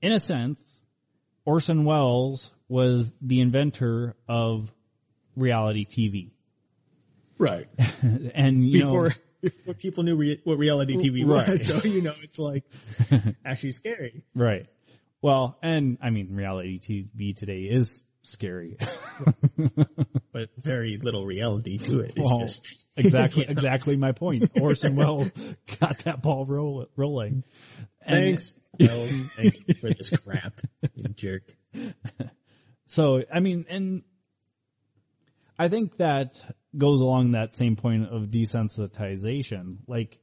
[0.00, 0.80] in a sense,
[1.44, 4.72] Orson Welles was the inventor of
[5.34, 6.30] reality TV.
[7.38, 7.66] Right.
[8.34, 11.48] And you Before know, before people knew re- what reality TV Right.
[11.48, 12.64] was, so you know it's like
[13.44, 14.22] actually scary.
[14.34, 14.66] right.
[15.22, 18.76] Well, and I mean, reality TV today is scary.
[20.32, 22.12] But very little reality to it.
[22.16, 24.44] It's Well, just exactly, exactly my point.
[24.60, 25.30] Orson Welles
[25.80, 27.44] got that ball roll, rolling.
[28.02, 28.60] And thanks.
[28.78, 30.52] Welles, thank you for this crap,
[30.94, 31.44] you jerk.
[32.88, 34.02] So, I mean, and
[35.58, 36.40] I think that
[36.76, 39.78] goes along that same point of desensitization.
[39.86, 40.18] Like,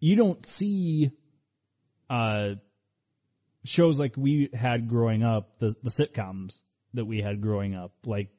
[0.00, 1.10] you don't see,
[2.08, 2.54] uh,
[3.64, 6.60] shows like we had growing up, the, the sitcoms
[6.94, 8.30] that we had growing up, like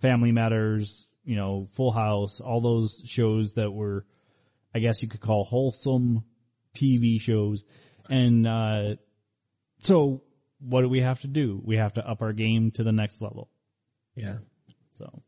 [0.00, 4.06] Family Matters, you know, Full House, all those shows that were,
[4.74, 6.24] I guess you could call wholesome
[6.74, 7.64] TV shows.
[8.08, 8.96] And, uh,
[9.80, 10.22] so
[10.60, 11.60] what do we have to do?
[11.62, 13.48] We have to up our game to the next level.
[14.14, 14.36] Yeah.
[14.94, 15.22] So,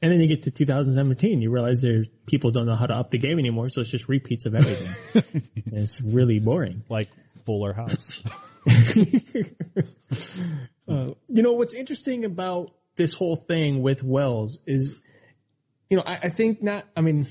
[0.00, 3.10] And then you get to 2017, you realize there people don't know how to up
[3.10, 5.52] the game anymore, so it's just repeats of everything.
[5.66, 6.84] and it's really boring.
[6.88, 7.08] like
[7.44, 8.22] Fuller House.
[10.88, 14.98] Uh, you know what's interesting about this whole thing with Welles is,
[15.90, 16.86] you know, I, I think not.
[16.96, 17.26] I mean,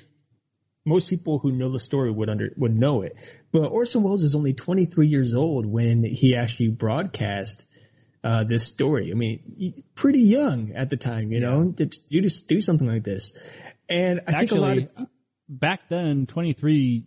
[0.86, 3.16] most people who know the story would under would know it,
[3.52, 7.66] but Orson Welles is only 23 years old when he actually broadcast
[8.28, 9.10] uh, this story.
[9.10, 13.06] I mean, pretty young at the time, you know, to do just do something like
[13.06, 13.34] this.
[13.88, 15.08] And I think a lot Actually, of
[15.48, 17.06] back then, 23,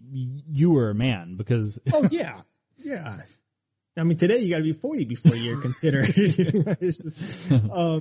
[0.50, 2.40] you were a man because Oh yeah,
[2.78, 3.18] yeah.
[3.98, 6.06] I mean, today you got to be forty before you're considered.
[6.14, 8.00] Just- uh,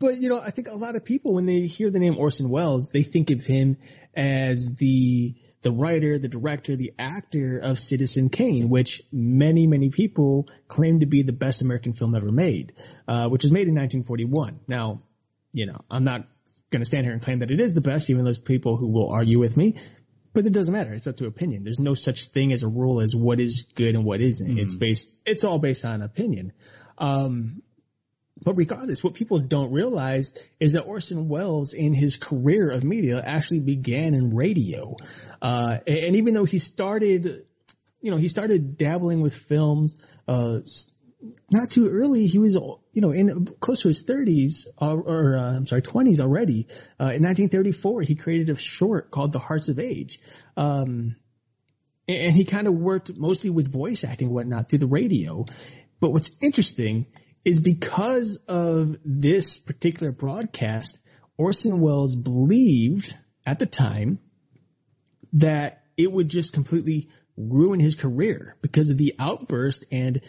[0.00, 2.48] but you know, I think a lot of people when they hear the name Orson
[2.48, 3.76] Welles, they think of him
[4.16, 10.48] as the the writer, the director, the actor of Citizen Kane, which many many people
[10.68, 12.72] claim to be the best American film ever made,
[13.06, 14.60] uh, which was made in 1941.
[14.68, 14.98] Now,
[15.52, 16.26] you know, I'm not
[16.70, 18.88] going to stand here and claim that it is the best, even those people who
[18.88, 19.76] will argue with me.
[20.34, 20.92] But it doesn't matter.
[20.92, 21.64] It's up to opinion.
[21.64, 24.58] There's no such thing as a rule as what is good and what isn't.
[24.58, 26.52] It's based, it's all based on opinion.
[26.98, 27.62] Um,
[28.42, 33.20] but regardless, what people don't realize is that Orson Welles in his career of media
[33.24, 34.94] actually began in radio.
[35.42, 37.26] Uh, and, even though he started,
[38.00, 39.96] you know, he started dabbling with films,
[40.28, 40.60] uh,
[41.50, 42.26] not too early.
[42.26, 46.20] He was, you know, in close to his thirties or, or uh, I'm sorry, twenties
[46.20, 46.68] already.
[47.00, 50.20] Uh, in 1934, he created a short called The Hearts of Age.
[50.56, 51.16] Um,
[52.06, 55.44] and and he kind of worked mostly with voice acting and whatnot through the radio.
[56.00, 57.06] But what's interesting
[57.44, 63.14] is because of this particular broadcast, Orson Welles believed
[63.46, 64.18] at the time
[65.34, 70.20] that it would just completely ruin his career because of the outburst and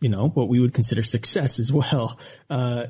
[0.00, 2.18] you know, what we would consider success as well.
[2.50, 2.86] Uh,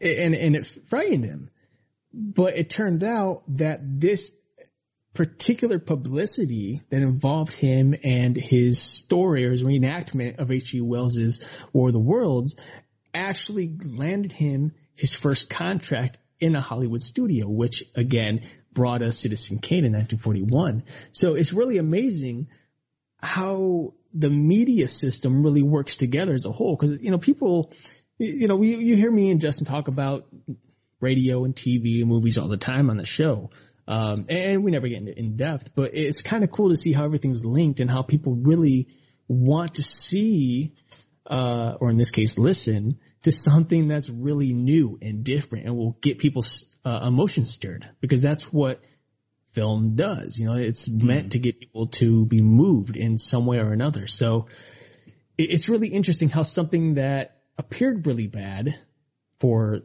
[0.00, 1.50] and, and it frightened him.
[2.12, 4.41] But it turned out that this
[5.14, 10.80] particular publicity that involved him and his story or his reenactment of H.G.
[10.80, 12.56] Wells's War of the Worlds
[13.12, 18.40] actually landed him his first contract in a Hollywood studio, which again
[18.72, 20.84] brought us Citizen Kane in 1941.
[21.12, 22.48] So it's really amazing
[23.18, 26.76] how the media system really works together as a whole.
[26.76, 27.72] Cause, you know, people,
[28.18, 30.26] you know, we, you hear me and Justin talk about
[31.00, 33.50] radio and TV and movies all the time on the show.
[33.92, 36.94] Um, and we never get into in depth, but it's kind of cool to see
[36.94, 38.88] how everything's linked and how people really
[39.28, 40.72] want to see,
[41.26, 45.98] uh, or in this case, listen to something that's really new and different and will
[46.00, 48.80] get people's uh, emotions stirred because that's what
[49.52, 50.38] film does.
[50.38, 53.74] You know, it's mm meant to get people to be moved in some way or
[53.74, 54.06] another.
[54.06, 54.48] So
[55.36, 58.74] it's really interesting how something that appeared really bad
[59.38, 59.80] for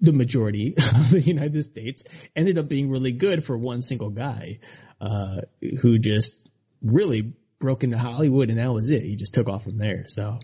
[0.00, 4.58] the majority of the United States ended up being really good for one single guy,
[5.00, 5.40] uh,
[5.80, 6.48] who just
[6.82, 9.02] really broke into Hollywood and that was it.
[9.02, 10.04] He just took off from there.
[10.08, 10.38] So,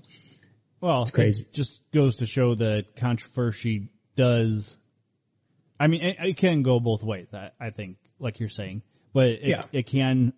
[0.80, 1.44] well, it's crazy.
[1.44, 4.76] It just goes to show that controversy does.
[5.78, 7.28] I mean, it, it can go both ways.
[7.32, 9.62] I, I, think, like you're saying, but it, yeah.
[9.72, 10.32] it can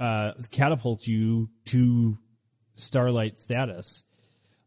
[0.00, 2.18] uh, catapult you to
[2.74, 4.02] starlight status.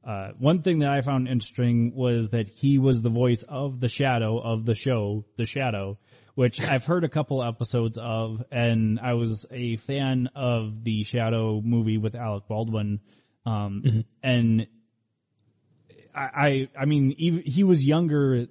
[0.03, 3.89] Uh, one thing that I found interesting was that he was the voice of the
[3.89, 5.99] Shadow of the show, The Shadow,
[6.33, 11.61] which I've heard a couple episodes of, and I was a fan of the Shadow
[11.61, 12.99] movie with Alec Baldwin.
[13.45, 13.99] Um, mm-hmm.
[14.23, 14.67] and
[16.15, 18.47] I, I, I mean, he, he was younger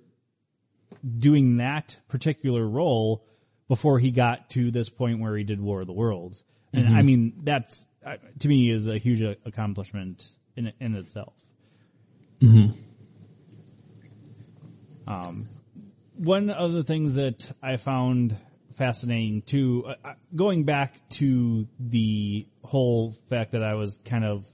[1.19, 3.25] doing that particular role
[3.69, 6.45] before he got to this point where he did War of the Worlds.
[6.73, 6.97] And mm-hmm.
[6.97, 10.29] I mean, that's, uh, to me, is a huge accomplishment
[10.67, 11.35] in in itself.
[12.41, 12.79] Mm-hmm.
[15.07, 15.49] Um,
[16.17, 18.37] one of the things that I found
[18.77, 24.47] fascinating too, uh, uh, going back to the whole fact that I was kind of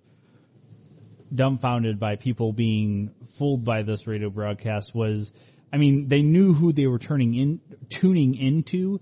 [1.35, 5.33] dumbfounded by people being fooled by this radio broadcast was,
[5.73, 9.01] I mean, they knew who they were turning in, tuning into.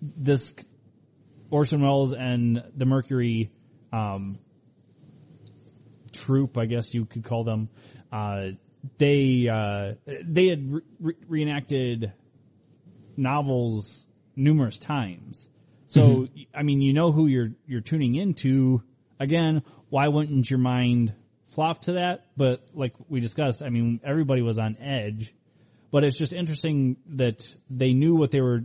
[0.00, 0.54] This
[1.50, 3.50] Orson Welles and the Mercury
[3.92, 4.38] um,
[6.14, 7.68] troupe, I guess you could call them.
[8.12, 8.50] Uh,
[8.98, 12.12] they uh, they had re- reenacted
[13.16, 15.46] novels numerous times.
[15.86, 16.42] So mm-hmm.
[16.54, 18.82] I mean, you know who you're you're tuning into.
[19.20, 21.14] Again, why wouldn't your mind
[21.46, 22.26] flop to that?
[22.36, 25.34] But like we discussed, I mean, everybody was on edge.
[25.90, 28.64] But it's just interesting that they knew what they were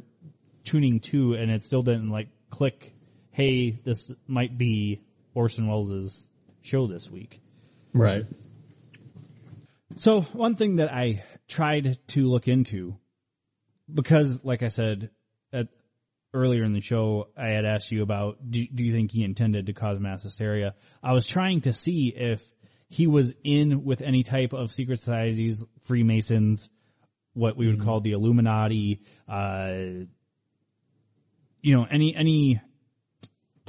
[0.63, 2.93] tuning to, and it still didn't like click.
[3.31, 5.01] Hey, this might be
[5.35, 6.31] Orson Welles'
[6.61, 7.39] show this week.
[7.93, 8.25] Right.
[9.97, 12.97] So one thing that I tried to look into,
[13.91, 15.09] because like I said
[15.51, 15.67] at,
[16.33, 19.65] earlier in the show, I had asked you about, do, do you think he intended
[19.65, 20.75] to cause mass hysteria?
[21.03, 22.41] I was trying to see if
[22.89, 26.69] he was in with any type of secret societies, Freemasons,
[27.33, 27.85] what we would mm-hmm.
[27.85, 30.05] call the Illuminati, uh,
[31.61, 32.61] you know, any, any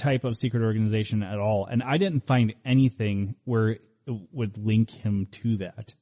[0.01, 1.67] type of secret organization at all.
[1.67, 3.85] And I didn't find anything where it
[4.33, 5.95] would link him to that.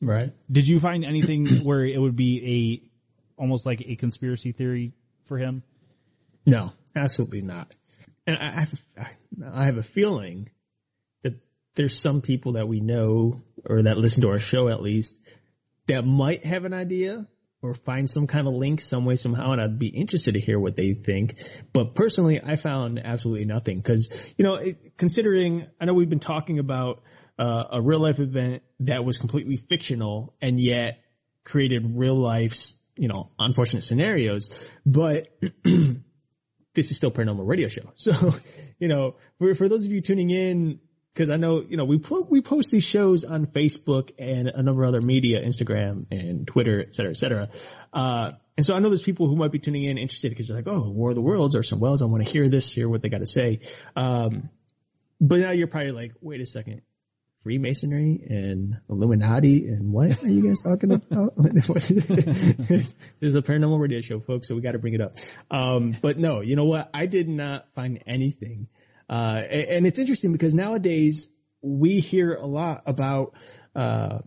[0.00, 0.32] Right.
[0.50, 2.82] Did you find anything where it would be
[3.38, 4.92] a almost like a conspiracy theory
[5.24, 5.62] for him?
[6.46, 7.74] No, absolutely not.
[8.26, 8.80] And I have,
[9.52, 10.50] I have a feeling
[11.22, 11.34] that
[11.74, 15.22] there's some people that we know or that listen to our show at least
[15.86, 17.26] that might have an idea
[17.62, 20.58] or find some kind of link some way somehow and I'd be interested to hear
[20.58, 21.34] what they think.
[21.72, 26.20] But personally, I found absolutely nothing because, you know, it, considering I know we've been
[26.20, 27.02] talking about
[27.38, 31.00] uh, a real life event that was completely fictional and yet
[31.44, 34.52] created real life's, you know, unfortunate scenarios.
[34.84, 35.26] But
[35.64, 37.92] this is still paranormal radio show.
[37.96, 38.34] So,
[38.78, 40.80] you know, for, for those of you tuning in,
[41.16, 44.62] cause I know, you know, we, po- we post these shows on Facebook and a
[44.62, 47.48] number of other media, Instagram and Twitter, et cetera, et cetera.
[47.92, 50.58] Uh, and so I know there's people who might be tuning in interested because they're
[50.58, 53.02] like, oh, War of the Worlds Orson Welles, I want to hear this, hear what
[53.02, 53.60] they got to say.
[53.96, 54.50] Um,
[55.20, 56.82] but now you're probably like, wait a second.
[57.38, 61.36] Freemasonry and Illuminati and what are you guys talking about?
[61.36, 65.16] this is a paranormal radio show, folks, so we got to bring it up.
[65.48, 66.90] Um, but no, you know what?
[66.92, 68.66] I did not find anything.
[69.08, 73.34] Uh, and it's interesting because nowadays we hear a lot about,
[73.74, 74.18] uh,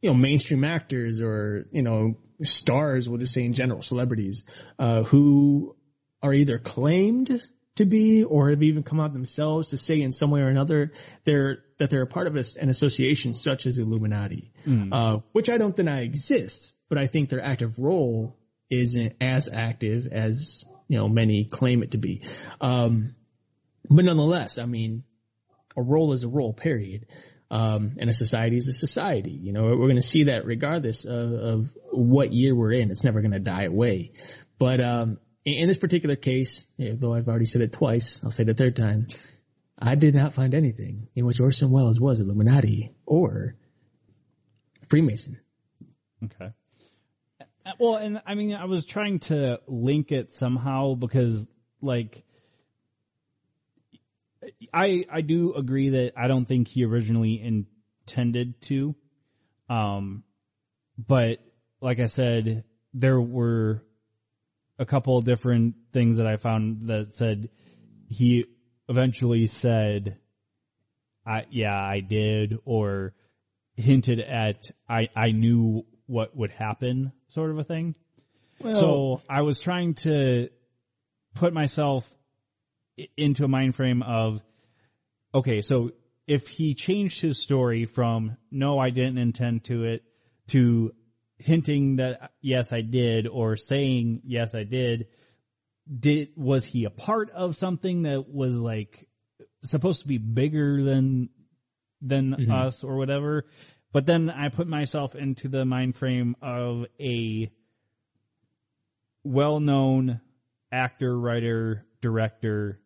[0.00, 4.46] you know, mainstream actors or, you know, stars, we'll just say in general, celebrities,
[4.78, 5.76] uh, who
[6.22, 7.42] are either claimed
[7.76, 10.92] to be or have even come out themselves to say in some way or another
[11.24, 14.52] they're that they're a part of a, an association such as Illuminati,
[14.92, 18.38] uh, which I don't deny exists, but I think their active role
[18.70, 22.22] isn't as active as you know many claim it to be.
[22.60, 23.14] Um,
[23.88, 25.04] but nonetheless, I mean,
[25.76, 27.06] a role is a role, period.
[27.50, 29.32] Um, and a society is a society.
[29.32, 32.90] You know, we're going to see that regardless of, of what year we're in.
[32.90, 34.12] It's never going to die away.
[34.58, 38.44] But um, in, in this particular case, though I've already said it twice, I'll say
[38.44, 39.08] it a third time.
[39.78, 43.56] I did not find anything in which Orson Welles was Illuminati or
[44.88, 45.40] Freemason.
[46.24, 46.52] Okay.
[47.78, 51.46] Well, and I mean, I was trying to link it somehow because,
[51.80, 52.24] like,
[54.72, 58.94] I I do agree that I don't think he originally intended to,
[59.68, 60.24] um,
[60.98, 61.38] but
[61.80, 62.64] like I said,
[62.94, 63.82] there were
[64.78, 67.50] a couple of different things that I found that said
[68.08, 68.44] he
[68.88, 70.18] eventually said,
[71.26, 73.14] "I yeah, I did," or
[73.76, 77.94] hinted at I I knew what would happen, sort of a thing.
[78.70, 80.50] so I was trying to
[81.34, 82.08] put myself
[83.16, 84.42] into a mind frame of,
[85.34, 85.92] okay, so
[86.26, 90.02] if he changed his story from no, I didn't intend to it
[90.48, 90.92] to
[91.38, 95.08] hinting that yes, I did, or saying yes, I did,
[95.98, 99.08] did was he a part of something that was like
[99.62, 101.28] supposed to be bigger than
[102.00, 102.52] than mm-hmm.
[102.52, 103.46] us or whatever?
[103.92, 107.50] But then I put myself into the mind frame of a
[109.22, 110.20] well-known
[110.70, 112.80] actor, writer, director,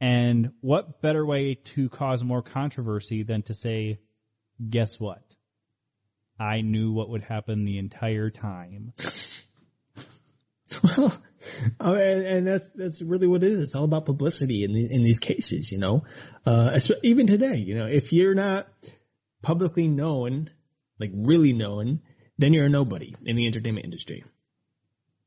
[0.00, 3.98] and what better way to cause more controversy than to say,
[4.68, 5.22] guess what?
[6.38, 8.92] I knew what would happen the entire time.
[10.84, 11.12] Well,
[11.94, 13.62] and, and that's that's really what it is.
[13.62, 16.02] It's all about publicity in the, in these cases, you know.
[16.46, 18.66] Uh, even today, you know, if you're not
[19.42, 20.50] publicly known,
[20.98, 22.00] like really known,
[22.38, 24.24] then you're a nobody in the entertainment industry.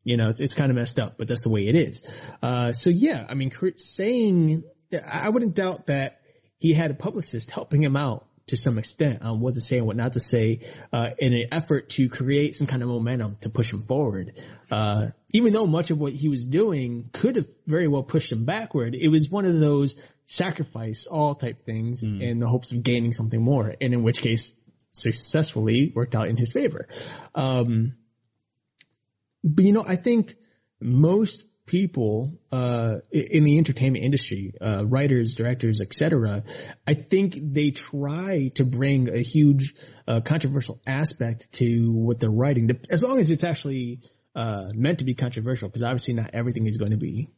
[0.08, 2.08] You know, it's, kind of messed up, but that's the way it is.
[2.42, 4.64] Uh, so yeah, I mean, saying,
[5.06, 6.22] I wouldn't doubt that
[6.60, 9.86] he had a publicist helping him out to some extent on what to say and
[9.86, 10.62] what not to say,
[10.94, 14.32] uh, in an effort to create some kind of momentum to push him forward.
[14.72, 18.46] Uh, even though much of what he was doing could have very well pushed him
[18.46, 23.12] backward, it was one of those sacrifice all type things in the hopes of gaining
[23.12, 24.58] something more, and in which case
[24.94, 26.88] successfully worked out in his favor.
[27.36, 27.98] Um,
[29.48, 30.36] but you know, I think
[30.80, 36.44] most people uh, in the entertainment industry, uh, writers, directors, etc.,
[36.88, 39.76] I think they try to bring a huge
[40.08, 44.02] uh, controversial aspect to what they're writing, as long as it's actually
[44.36, 45.68] uh, meant to be controversial.
[45.68, 47.30] Because obviously, not everything is going to be,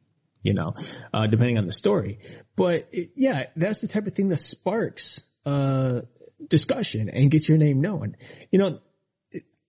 [0.43, 0.75] you know,
[1.13, 2.19] uh, depending on the story.
[2.55, 6.01] But it, yeah, that's the type of thing that sparks uh,
[6.47, 8.15] discussion and gets your name known.
[8.51, 8.79] You know,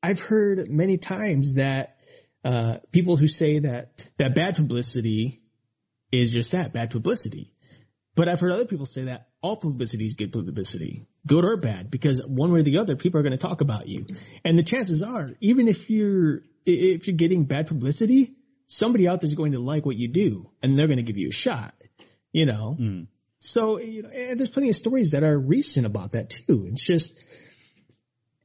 [0.03, 1.97] I've heard many times that
[2.45, 5.43] uh, people who say that that bad publicity
[6.11, 7.53] is just that bad publicity.
[8.17, 11.91] But I've heard other people say that all publicity is good publicity, good or bad,
[11.91, 14.07] because one way or the other, people are going to talk about you.
[14.45, 18.35] And the chances are, even if you're if you're getting bad publicity,
[18.67, 21.17] somebody out there is going to like what you do, and they're going to give
[21.17, 21.75] you a shot.
[22.33, 22.77] You know.
[23.39, 26.67] So you know, and there's plenty of stories that are recent about that too.
[26.69, 27.25] It's just.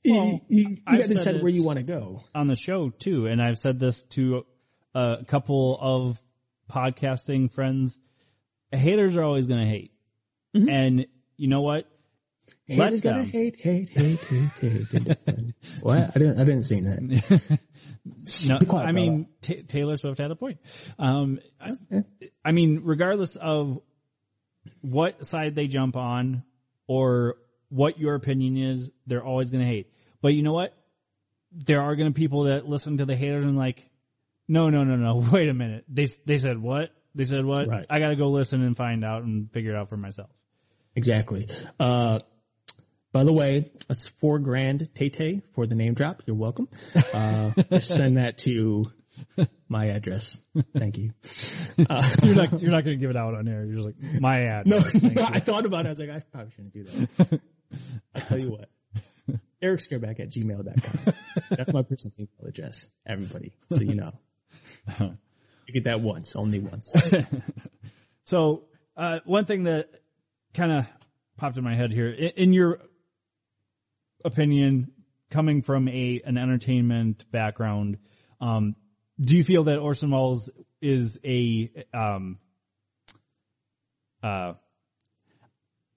[0.06, 2.24] Well, you, you, got to said decide where you want to go.
[2.34, 4.46] on the show too, and I've said this to
[4.94, 6.20] a couple of
[6.72, 7.98] podcasting friends.
[8.72, 9.92] Haters are always going to hate,
[10.54, 11.06] and
[11.38, 11.90] you know what?
[12.68, 15.54] Haters gotta hate, hate, hate, hate, hate.
[15.82, 16.12] what?
[16.16, 16.40] I didn't.
[16.40, 17.60] I didn't see that.
[18.48, 20.60] No, I mean Ta Taylor Swift had a point.
[21.00, 21.72] Um, I,
[22.44, 23.80] I mean, regardless of
[24.82, 26.44] what side they jump on
[26.86, 27.38] or
[27.70, 29.92] what your opinion is, they're always going to hate.
[30.26, 30.76] But you know what?
[31.52, 33.88] There are going to be people that listen to the haters and like,
[34.48, 35.24] no, no, no, no.
[35.32, 35.86] Wait a minute.
[35.88, 36.90] They they said what?
[37.14, 37.68] They said what?
[37.68, 37.86] Right.
[37.92, 40.32] I got to go listen and find out and figure it out for myself.
[40.96, 41.48] Exactly.
[41.80, 42.22] Uh,
[43.12, 46.24] by the way, that's four grand Tay for the name drop.
[46.26, 46.70] You're welcome.
[47.14, 47.52] Uh,
[47.82, 48.92] send that to
[49.70, 50.42] my address.
[50.76, 51.12] Thank you.
[51.88, 53.66] Uh, You're not you're not going to give it out on air.
[53.66, 54.66] You're just like my ad.
[54.66, 55.88] no, I thought about it.
[55.88, 57.42] I was like, I probably shouldn't do that.
[58.16, 58.70] I tell you what.
[59.62, 61.14] Eric Scareback at gmail.com.
[61.50, 62.88] That's my personal email address.
[63.06, 63.54] Everybody.
[63.72, 64.12] So you know.
[65.68, 66.94] You get that once, only once.
[68.26, 68.64] So
[68.98, 69.88] uh, one thing that
[70.56, 70.88] kind of
[71.38, 72.80] popped in my head here, in, in your
[74.26, 74.92] opinion,
[75.30, 78.00] coming from a an entertainment background,
[78.42, 78.76] um,
[79.22, 80.50] do you feel that Orson Welles
[80.82, 82.40] is a um,
[84.24, 84.54] uh,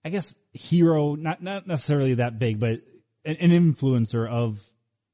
[0.05, 2.81] I guess hero, not not necessarily that big, but
[3.29, 4.61] an, an influencer of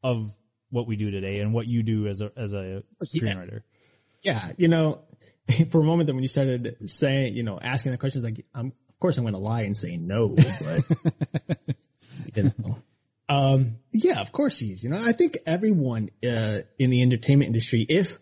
[0.02, 0.34] of
[0.70, 3.62] what we do today and what you do as a as a screenwriter.
[4.22, 5.02] Yeah, you know,
[5.70, 8.72] for a moment then when you started saying, you know, asking the questions, like, I'm,
[8.88, 11.66] of course I'm going to lie and say no, but,
[12.34, 12.78] you know,
[13.28, 17.84] um, yeah, of course he's, you know, I think everyone, uh, in the entertainment industry,
[17.86, 18.16] if,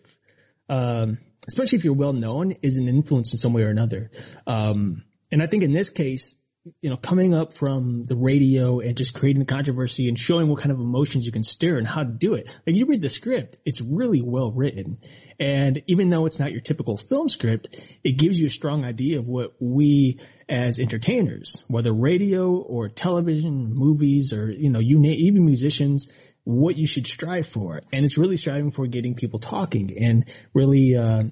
[0.69, 4.11] um, especially if you're well known, is an influence in some way or another.
[4.45, 6.42] Um, and I think in this case,
[6.81, 10.59] you know, coming up from the radio and just creating the controversy and showing what
[10.59, 12.47] kind of emotions you can stir and how to do it.
[12.65, 14.99] Like you read the script, it's really well written.
[15.39, 17.67] And even though it's not your typical film script,
[18.03, 23.73] it gives you a strong idea of what we as entertainers, whether radio or television,
[23.73, 26.13] movies, or, you know, you name, even musicians,
[26.45, 27.81] what you should strive for.
[27.91, 31.23] And it's really striving for getting people talking and really, uh,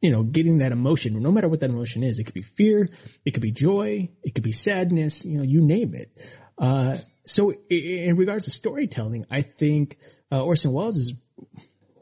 [0.00, 2.18] you know, getting that emotion, no matter what that emotion is.
[2.18, 2.88] It could be fear,
[3.24, 6.08] it could be joy, it could be sadness, you know, you name it.
[6.56, 9.96] Uh, so in regards to storytelling, I think,
[10.32, 11.22] uh, Orson Welles is,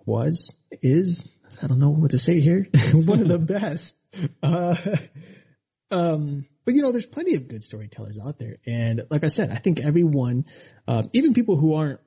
[0.04, 4.02] was, is, I don't know what to say here, one of the best.
[4.42, 4.76] Uh,
[5.90, 8.56] um, but you know, there's plenty of good storytellers out there.
[8.66, 10.44] And like I said, I think everyone,
[10.88, 12.00] um, even people who aren't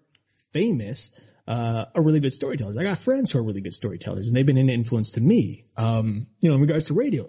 [0.54, 1.16] famous,
[1.50, 2.78] uh, are really good storytellers.
[2.78, 5.66] I got friends who are really good storytellers and they've been an influence to me.
[5.76, 7.24] Um, you know, in regards to radio,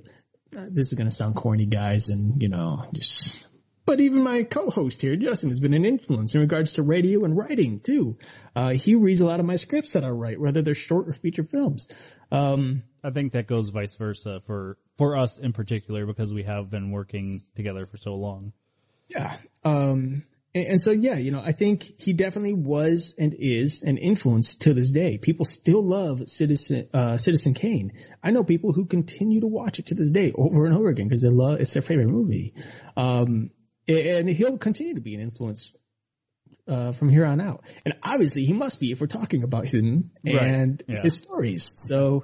[0.56, 3.46] uh, this is going to sound corny guys and, you know, just,
[3.86, 7.34] but even my co-host here, Justin, has been an influence in regards to radio and
[7.34, 8.18] writing too.
[8.54, 11.14] Uh, he reads a lot of my scripts that I write, whether they're short or
[11.14, 11.90] feature films.
[12.30, 16.68] Um, I think that goes vice versa for for us in particular because we have
[16.68, 18.52] been working together for so long.
[19.08, 19.34] Yeah.
[19.64, 20.24] Um,
[20.54, 24.56] and, and so, yeah, you know, I think he definitely was and is an influence
[24.58, 25.18] to this day.
[25.18, 27.90] People still love Citizen, uh, Citizen Kane.
[28.22, 31.08] I know people who continue to watch it to this day over and over again
[31.08, 32.54] because they love, it's their favorite movie.
[32.96, 33.50] Um,
[33.88, 35.74] and he'll continue to be an influence
[36.68, 37.64] uh, from here on out.
[37.84, 41.02] And obviously he must be if we're talking about him and Right, yeah.
[41.02, 41.72] his stories.
[41.76, 42.22] So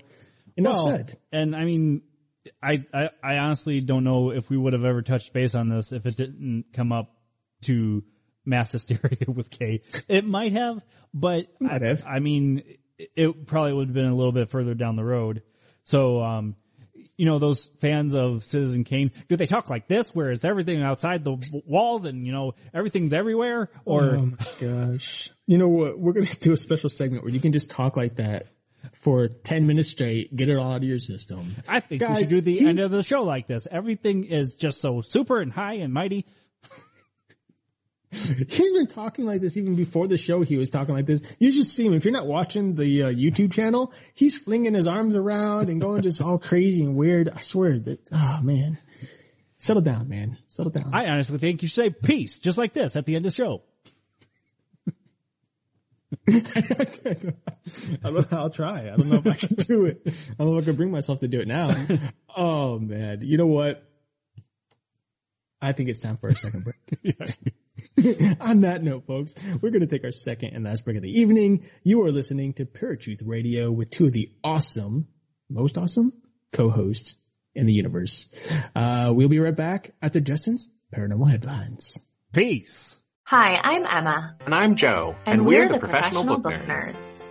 [0.57, 1.18] enough Well, said.
[1.33, 2.03] And I mean,
[2.62, 5.91] I, I I honestly don't know if we would have ever touched base on this
[5.91, 7.11] if it didn't come up
[7.62, 8.05] to
[8.47, 9.82] mass hysteria with K.
[10.09, 10.82] It might have,
[11.12, 12.05] but Might I, have.
[12.07, 12.62] I mean,
[12.99, 15.42] it- probably would have been a little bit further down the road.
[15.82, 16.57] So, um,
[17.16, 20.82] you know, those fans of Citizen Kane, do they talk like this, where it's everything
[20.82, 21.36] outside the
[21.66, 25.30] walls and you know everything's everywhere, or oh my gosh.
[25.47, 25.99] You know what?
[25.99, 28.44] We're going to do a special segment where you can just talk like that
[28.92, 31.55] for 10 minutes straight, get it all out of your system.
[31.68, 33.66] I think we Guys, should do the he- end of the show like this.
[33.70, 36.26] Everything is just so super and high and mighty.
[38.48, 40.42] He's been talking like this even before the show.
[40.42, 41.36] He was talking like this.
[41.38, 41.94] You just see him.
[41.94, 46.02] If you're not watching the uh, YouTube channel, he's flinging his arms around and going
[46.02, 47.28] just all crazy and weird.
[47.28, 48.78] I swear that, oh man.
[49.58, 50.38] Settle down, man.
[50.48, 50.90] Settle down.
[50.92, 53.36] I honestly think you should say peace, just like this at the end of the
[53.36, 53.62] show.
[56.28, 58.36] I.
[58.36, 58.90] I'll try.
[58.92, 60.02] I don't know if I can do it.
[60.06, 61.70] I don't know if I can bring myself to do it now.
[62.36, 63.20] Oh man.
[63.22, 63.82] You know what?
[65.60, 66.76] I think it's time for a second break.
[68.40, 71.20] On that note, folks, we're going to take our second and last break of the
[71.20, 71.66] evening.
[71.82, 75.09] You are listening to Paratruth Radio with two of the awesome,
[75.49, 76.12] most awesome
[76.53, 77.22] co-hosts
[77.55, 78.28] in the universe.
[78.74, 81.99] Uh, we'll be right back after Justin's paranormal headlines.
[82.34, 83.01] Peace.
[83.24, 87.22] Hi, I'm Emma, And I'm Joe, and, we're, the professional, book, nerds.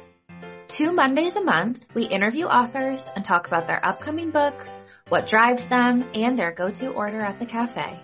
[0.67, 4.69] Two Mondays a month, we interview authors and talk about their upcoming books,
[5.09, 8.03] what drives them, and their go-to order at the cafe.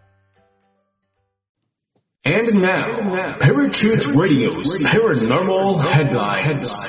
[2.23, 2.85] And now,
[3.39, 6.85] Paratruth Radio's Paranormal Headlines.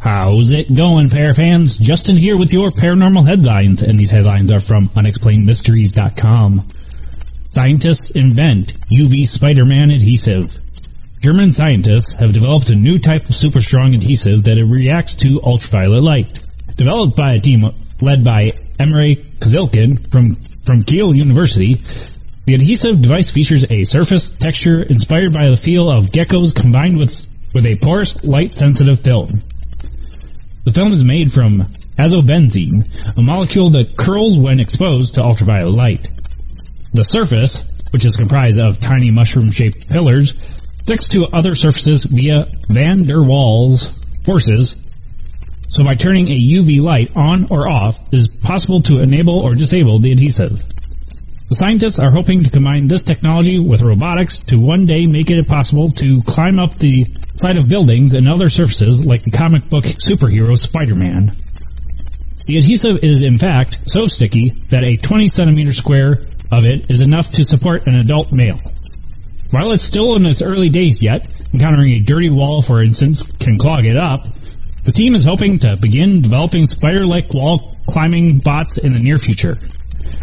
[0.00, 1.78] How's it going, pair fans?
[1.78, 6.62] Justin here with your paranormal headlines, and these headlines are from unexplainedmysteries.com.
[7.50, 10.58] Scientists invent UV Spider-Man adhesive.
[11.20, 15.40] German scientists have developed a new type of super strong adhesive that it reacts to
[15.44, 16.42] ultraviolet light.
[16.80, 17.62] Developed by a team
[18.00, 21.74] led by Emre Kizilkan from, from Kiel University,
[22.46, 27.12] the adhesive device features a surface texture inspired by the feel of geckos combined with,
[27.52, 29.42] with a porous, light-sensitive film.
[30.64, 31.58] The film is made from
[31.98, 36.10] azobenzene, a molecule that curls when exposed to ultraviolet light.
[36.94, 40.32] The surface, which is comprised of tiny mushroom-shaped pillars,
[40.78, 44.89] sticks to other surfaces via van der Waals forces
[45.70, 49.54] so by turning a UV light on or off, it is possible to enable or
[49.54, 50.60] disable the adhesive.
[51.48, 55.46] The scientists are hoping to combine this technology with robotics to one day make it
[55.46, 59.84] possible to climb up the side of buildings and other surfaces like the comic book
[59.84, 61.32] superhero Spider-Man.
[62.46, 66.18] The adhesive is in fact so sticky that a 20 centimeter square
[66.50, 68.58] of it is enough to support an adult male.
[69.52, 73.56] While it's still in its early days yet, encountering a dirty wall for instance can
[73.56, 74.26] clog it up,
[74.84, 79.58] the team is hoping to begin developing spider-like wall climbing bots in the near future.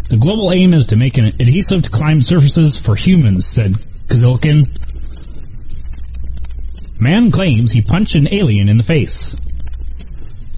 [0.08, 3.72] The global aim is to make an adhesive to climb surfaces for humans, said
[4.08, 4.66] Kizilkan.
[7.00, 9.36] Man claims he punched an alien in the face.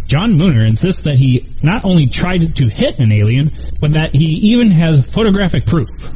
[0.06, 4.52] John Mooner insists that he not only tried to hit an alien, but that he
[4.52, 6.12] even has photographic proof.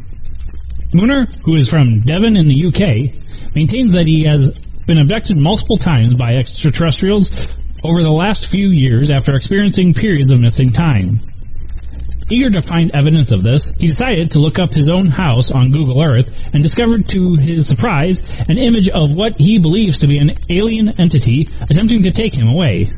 [0.92, 5.76] Mooner, who is from Devon in the UK, maintains that he has been abducted multiple
[5.76, 11.20] times by extraterrestrials over the last few years after experiencing periods of missing time.
[12.30, 15.70] Eager to find evidence of this, he decided to look up his own house on
[15.70, 20.16] Google Earth and discovered to his surprise an image of what he believes to be
[20.16, 22.88] an alien entity attempting to take him away.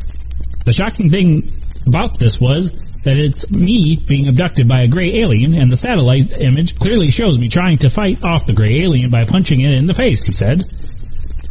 [0.65, 1.51] The shocking thing
[1.89, 6.41] about this was that it's me being abducted by a gray alien and the satellite
[6.41, 9.87] image clearly shows me trying to fight off the gray alien by punching it in
[9.87, 10.65] the face, he said.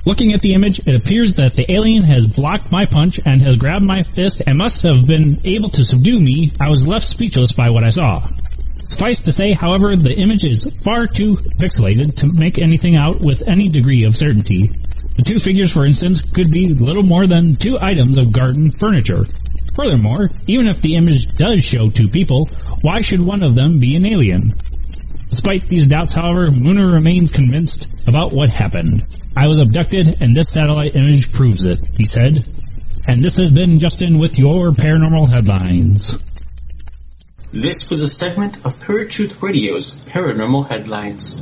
[0.06, 3.58] Looking at the image, it appears that the alien has blocked my punch and has
[3.58, 6.52] grabbed my fist and must have been able to subdue me.
[6.60, 8.22] I was left speechless by what I saw.
[8.86, 13.48] Suffice to say, however, the image is far too pixelated to make anything out with
[13.48, 14.68] any degree of certainty.
[15.16, 19.26] The two figures, for instance, could be little more than two items of garden furniture.
[19.76, 22.48] Furthermore, even if the image does show two people,
[22.82, 24.54] why should one of them be an alien?
[25.30, 29.08] Despite these doubts, however, Mooner remains convinced about what happened.
[29.38, 32.48] I was abducted and this satellite image proves it, he said.
[33.08, 36.24] And this has been Justin with your paranormal headlines.
[37.52, 41.42] This was a segment of Truth Radio's Paranormal Headlines.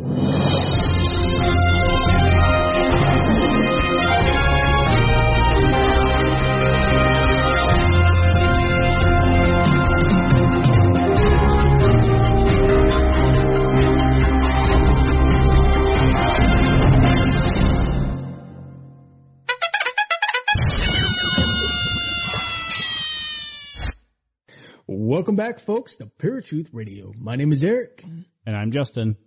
[25.43, 27.11] Back, folks, to Paratruth Radio.
[27.19, 28.01] My name is Eric.
[28.45, 29.17] And I'm Justin.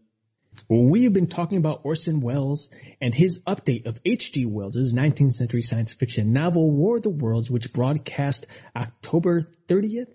[0.66, 4.46] We have been talking about Orson Welles and his update of H.G.
[4.46, 10.08] Wells' 19th century science fiction novel War of the Worlds, which broadcast October 30th,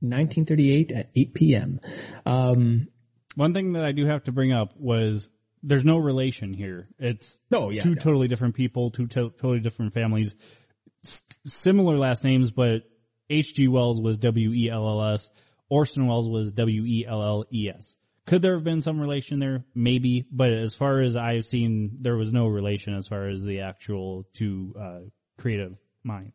[0.00, 1.80] 1938 at 8 p.m.
[2.26, 2.88] Um,
[3.36, 5.30] One thing that I do have to bring up was
[5.62, 6.86] there's no relation here.
[6.98, 7.94] It's Oh, yeah, two yeah.
[7.94, 10.34] totally different people, two to- totally different families,
[11.02, 12.82] S- similar last names, but
[13.32, 13.68] H.G.
[13.68, 15.30] Wells was W-E-L-L-S,
[15.68, 17.94] Orson Welles was W-E-L-L-E-S.
[18.26, 19.64] Could there have been some relation there?
[19.74, 23.60] Maybe, but as far as I've seen, there was no relation as far as the
[23.60, 25.00] actual two uh,
[25.38, 26.34] creative minds.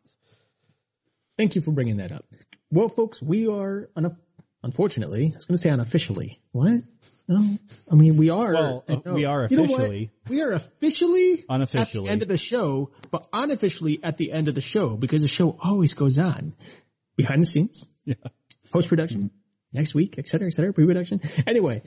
[1.36, 2.24] Thank you for bringing that up.
[2.70, 4.20] Well, folks, we are unof-
[4.62, 6.40] unfortunately, I was going to say unofficially.
[6.52, 6.82] What?
[7.28, 7.58] No,
[7.92, 8.54] I mean we are.
[8.54, 9.14] Well, uh, no.
[9.14, 10.10] we are You know officially.
[10.30, 14.48] We are officially unofficially at the end of the show, but unofficially at the end
[14.48, 16.54] of the show because the show always goes on
[17.18, 18.14] behind the scenes, Yeah.
[18.72, 19.30] post production,
[19.74, 21.20] next week, et cetera, et cetera, pre production.
[21.46, 21.82] Anyway,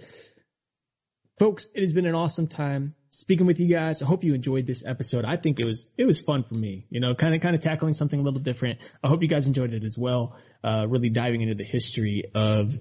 [1.39, 4.01] folks, it has been an awesome time speaking with you guys.
[4.01, 5.25] I hope you enjoyed this episode.
[5.25, 6.85] I think it was it was fun for me.
[6.89, 8.79] You know, kind of kind of tackling something a little different.
[9.03, 10.37] I hope you guys enjoyed it as well.
[10.63, 12.73] Uh, really diving into the history of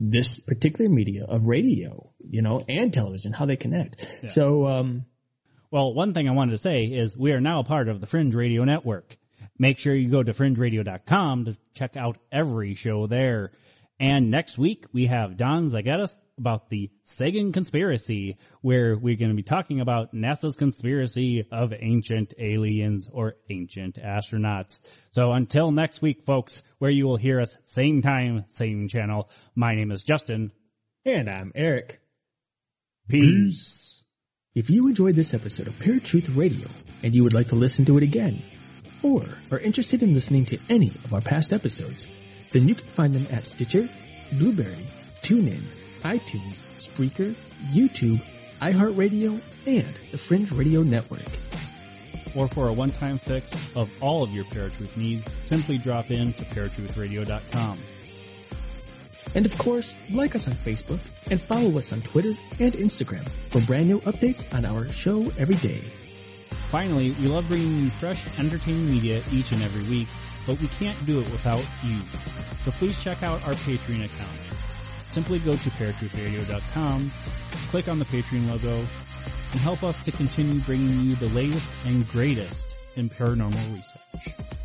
[0.00, 4.30] this particular media of radio, you know, and television, how they connect.
[4.30, 5.04] So, um,
[5.72, 8.06] Well, one thing I wanted to say is we are now a part of the
[8.06, 9.18] Fringe Radio Network.
[9.58, 13.52] Make sure you go to fringeradio.com to check out every show there.
[14.00, 19.36] And next week we have Don Zagettis about the Sagan conspiracy, where we're going to
[19.36, 24.78] be talking about NASA's conspiracy of ancient aliens or ancient astronauts.
[25.10, 29.28] So until next week, folks, where you will hear us same time, same channel.
[29.56, 30.52] My name is Justin.
[31.04, 31.98] and I'm Eric.
[33.08, 34.04] Peace.
[34.54, 36.68] If you enjoyed this episode of Paratruth Radio
[37.02, 38.40] and you would like to listen to it again,
[39.02, 42.08] or are interested in listening to any of our past episodes,
[42.52, 43.88] then you can find them at Stitcher,
[44.32, 44.86] Blubrry,
[45.22, 45.62] TuneIn,
[46.02, 47.34] iTunes, Spreaker,
[47.72, 48.22] YouTube,
[48.60, 51.20] iHeartRadio, and the Fringe Radio Network.
[52.34, 56.44] or for a one-time fix of all of your Paratruth needs, simply drop in to
[56.44, 57.78] paratruthradio.com.
[59.34, 63.60] And of course, like us on Facebook and follow us on Twitter and Instagram for
[63.60, 65.82] brand new updates on our show every day.
[66.70, 70.08] Finally, we love bringing you fresh, entertaining media each and every week,
[70.46, 71.98] but we can't do it without you.
[72.64, 74.38] So please check out our Patreon account.
[75.10, 77.10] Simply go to paratruthradio.com,
[77.70, 82.06] click on the Patreon logo, and help us to continue bringing you the latest and
[82.10, 84.57] greatest in paranormal research.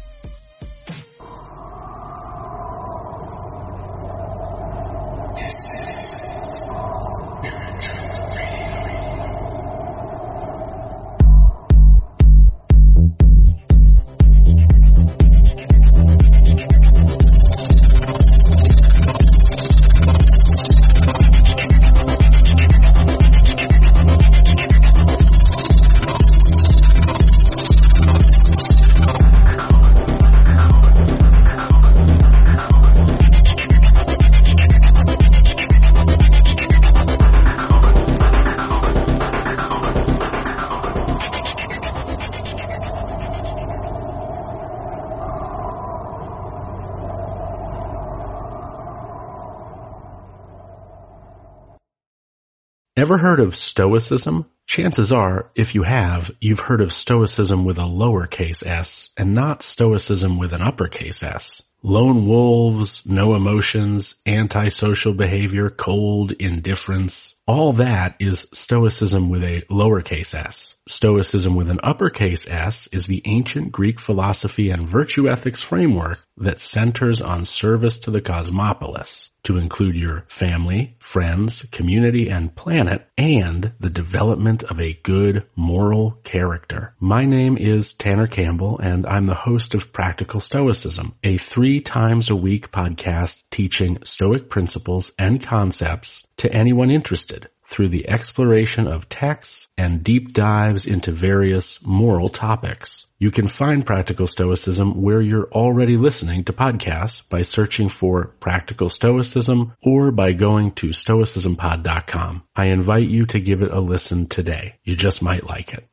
[53.04, 54.45] Ever heard of Stoicism?
[54.66, 59.62] Chances are, if you have, you've heard of Stoicism with a lowercase s and not
[59.62, 61.62] Stoicism with an uppercase s.
[61.84, 67.36] Lone wolves, no emotions, antisocial behavior, cold indifference.
[67.45, 70.74] All that is Stoicism with a lowercase s.
[70.88, 76.62] Stoicism with an uppercase s is the ancient Greek philosophy and virtue ethics framework that
[76.62, 83.74] centers on service to the cosmopolis, to include your family, friends, community, and planet, and
[83.80, 86.94] the development of a good moral character.
[87.00, 92.30] My name is Tanner Campbell, and I'm the host of Practical Stoicism, a three times
[92.30, 99.10] a week podcast teaching Stoic principles and concepts to anyone interested through the exploration of
[99.10, 103.03] texts and deep dives into various moral topics.
[103.24, 108.89] You can find Practical Stoicism where you're already listening to podcasts by searching for Practical
[108.89, 112.43] Stoicism or by going to stoicismpod.com.
[112.53, 114.76] I invite you to give it a listen today.
[114.84, 115.88] You just might like it.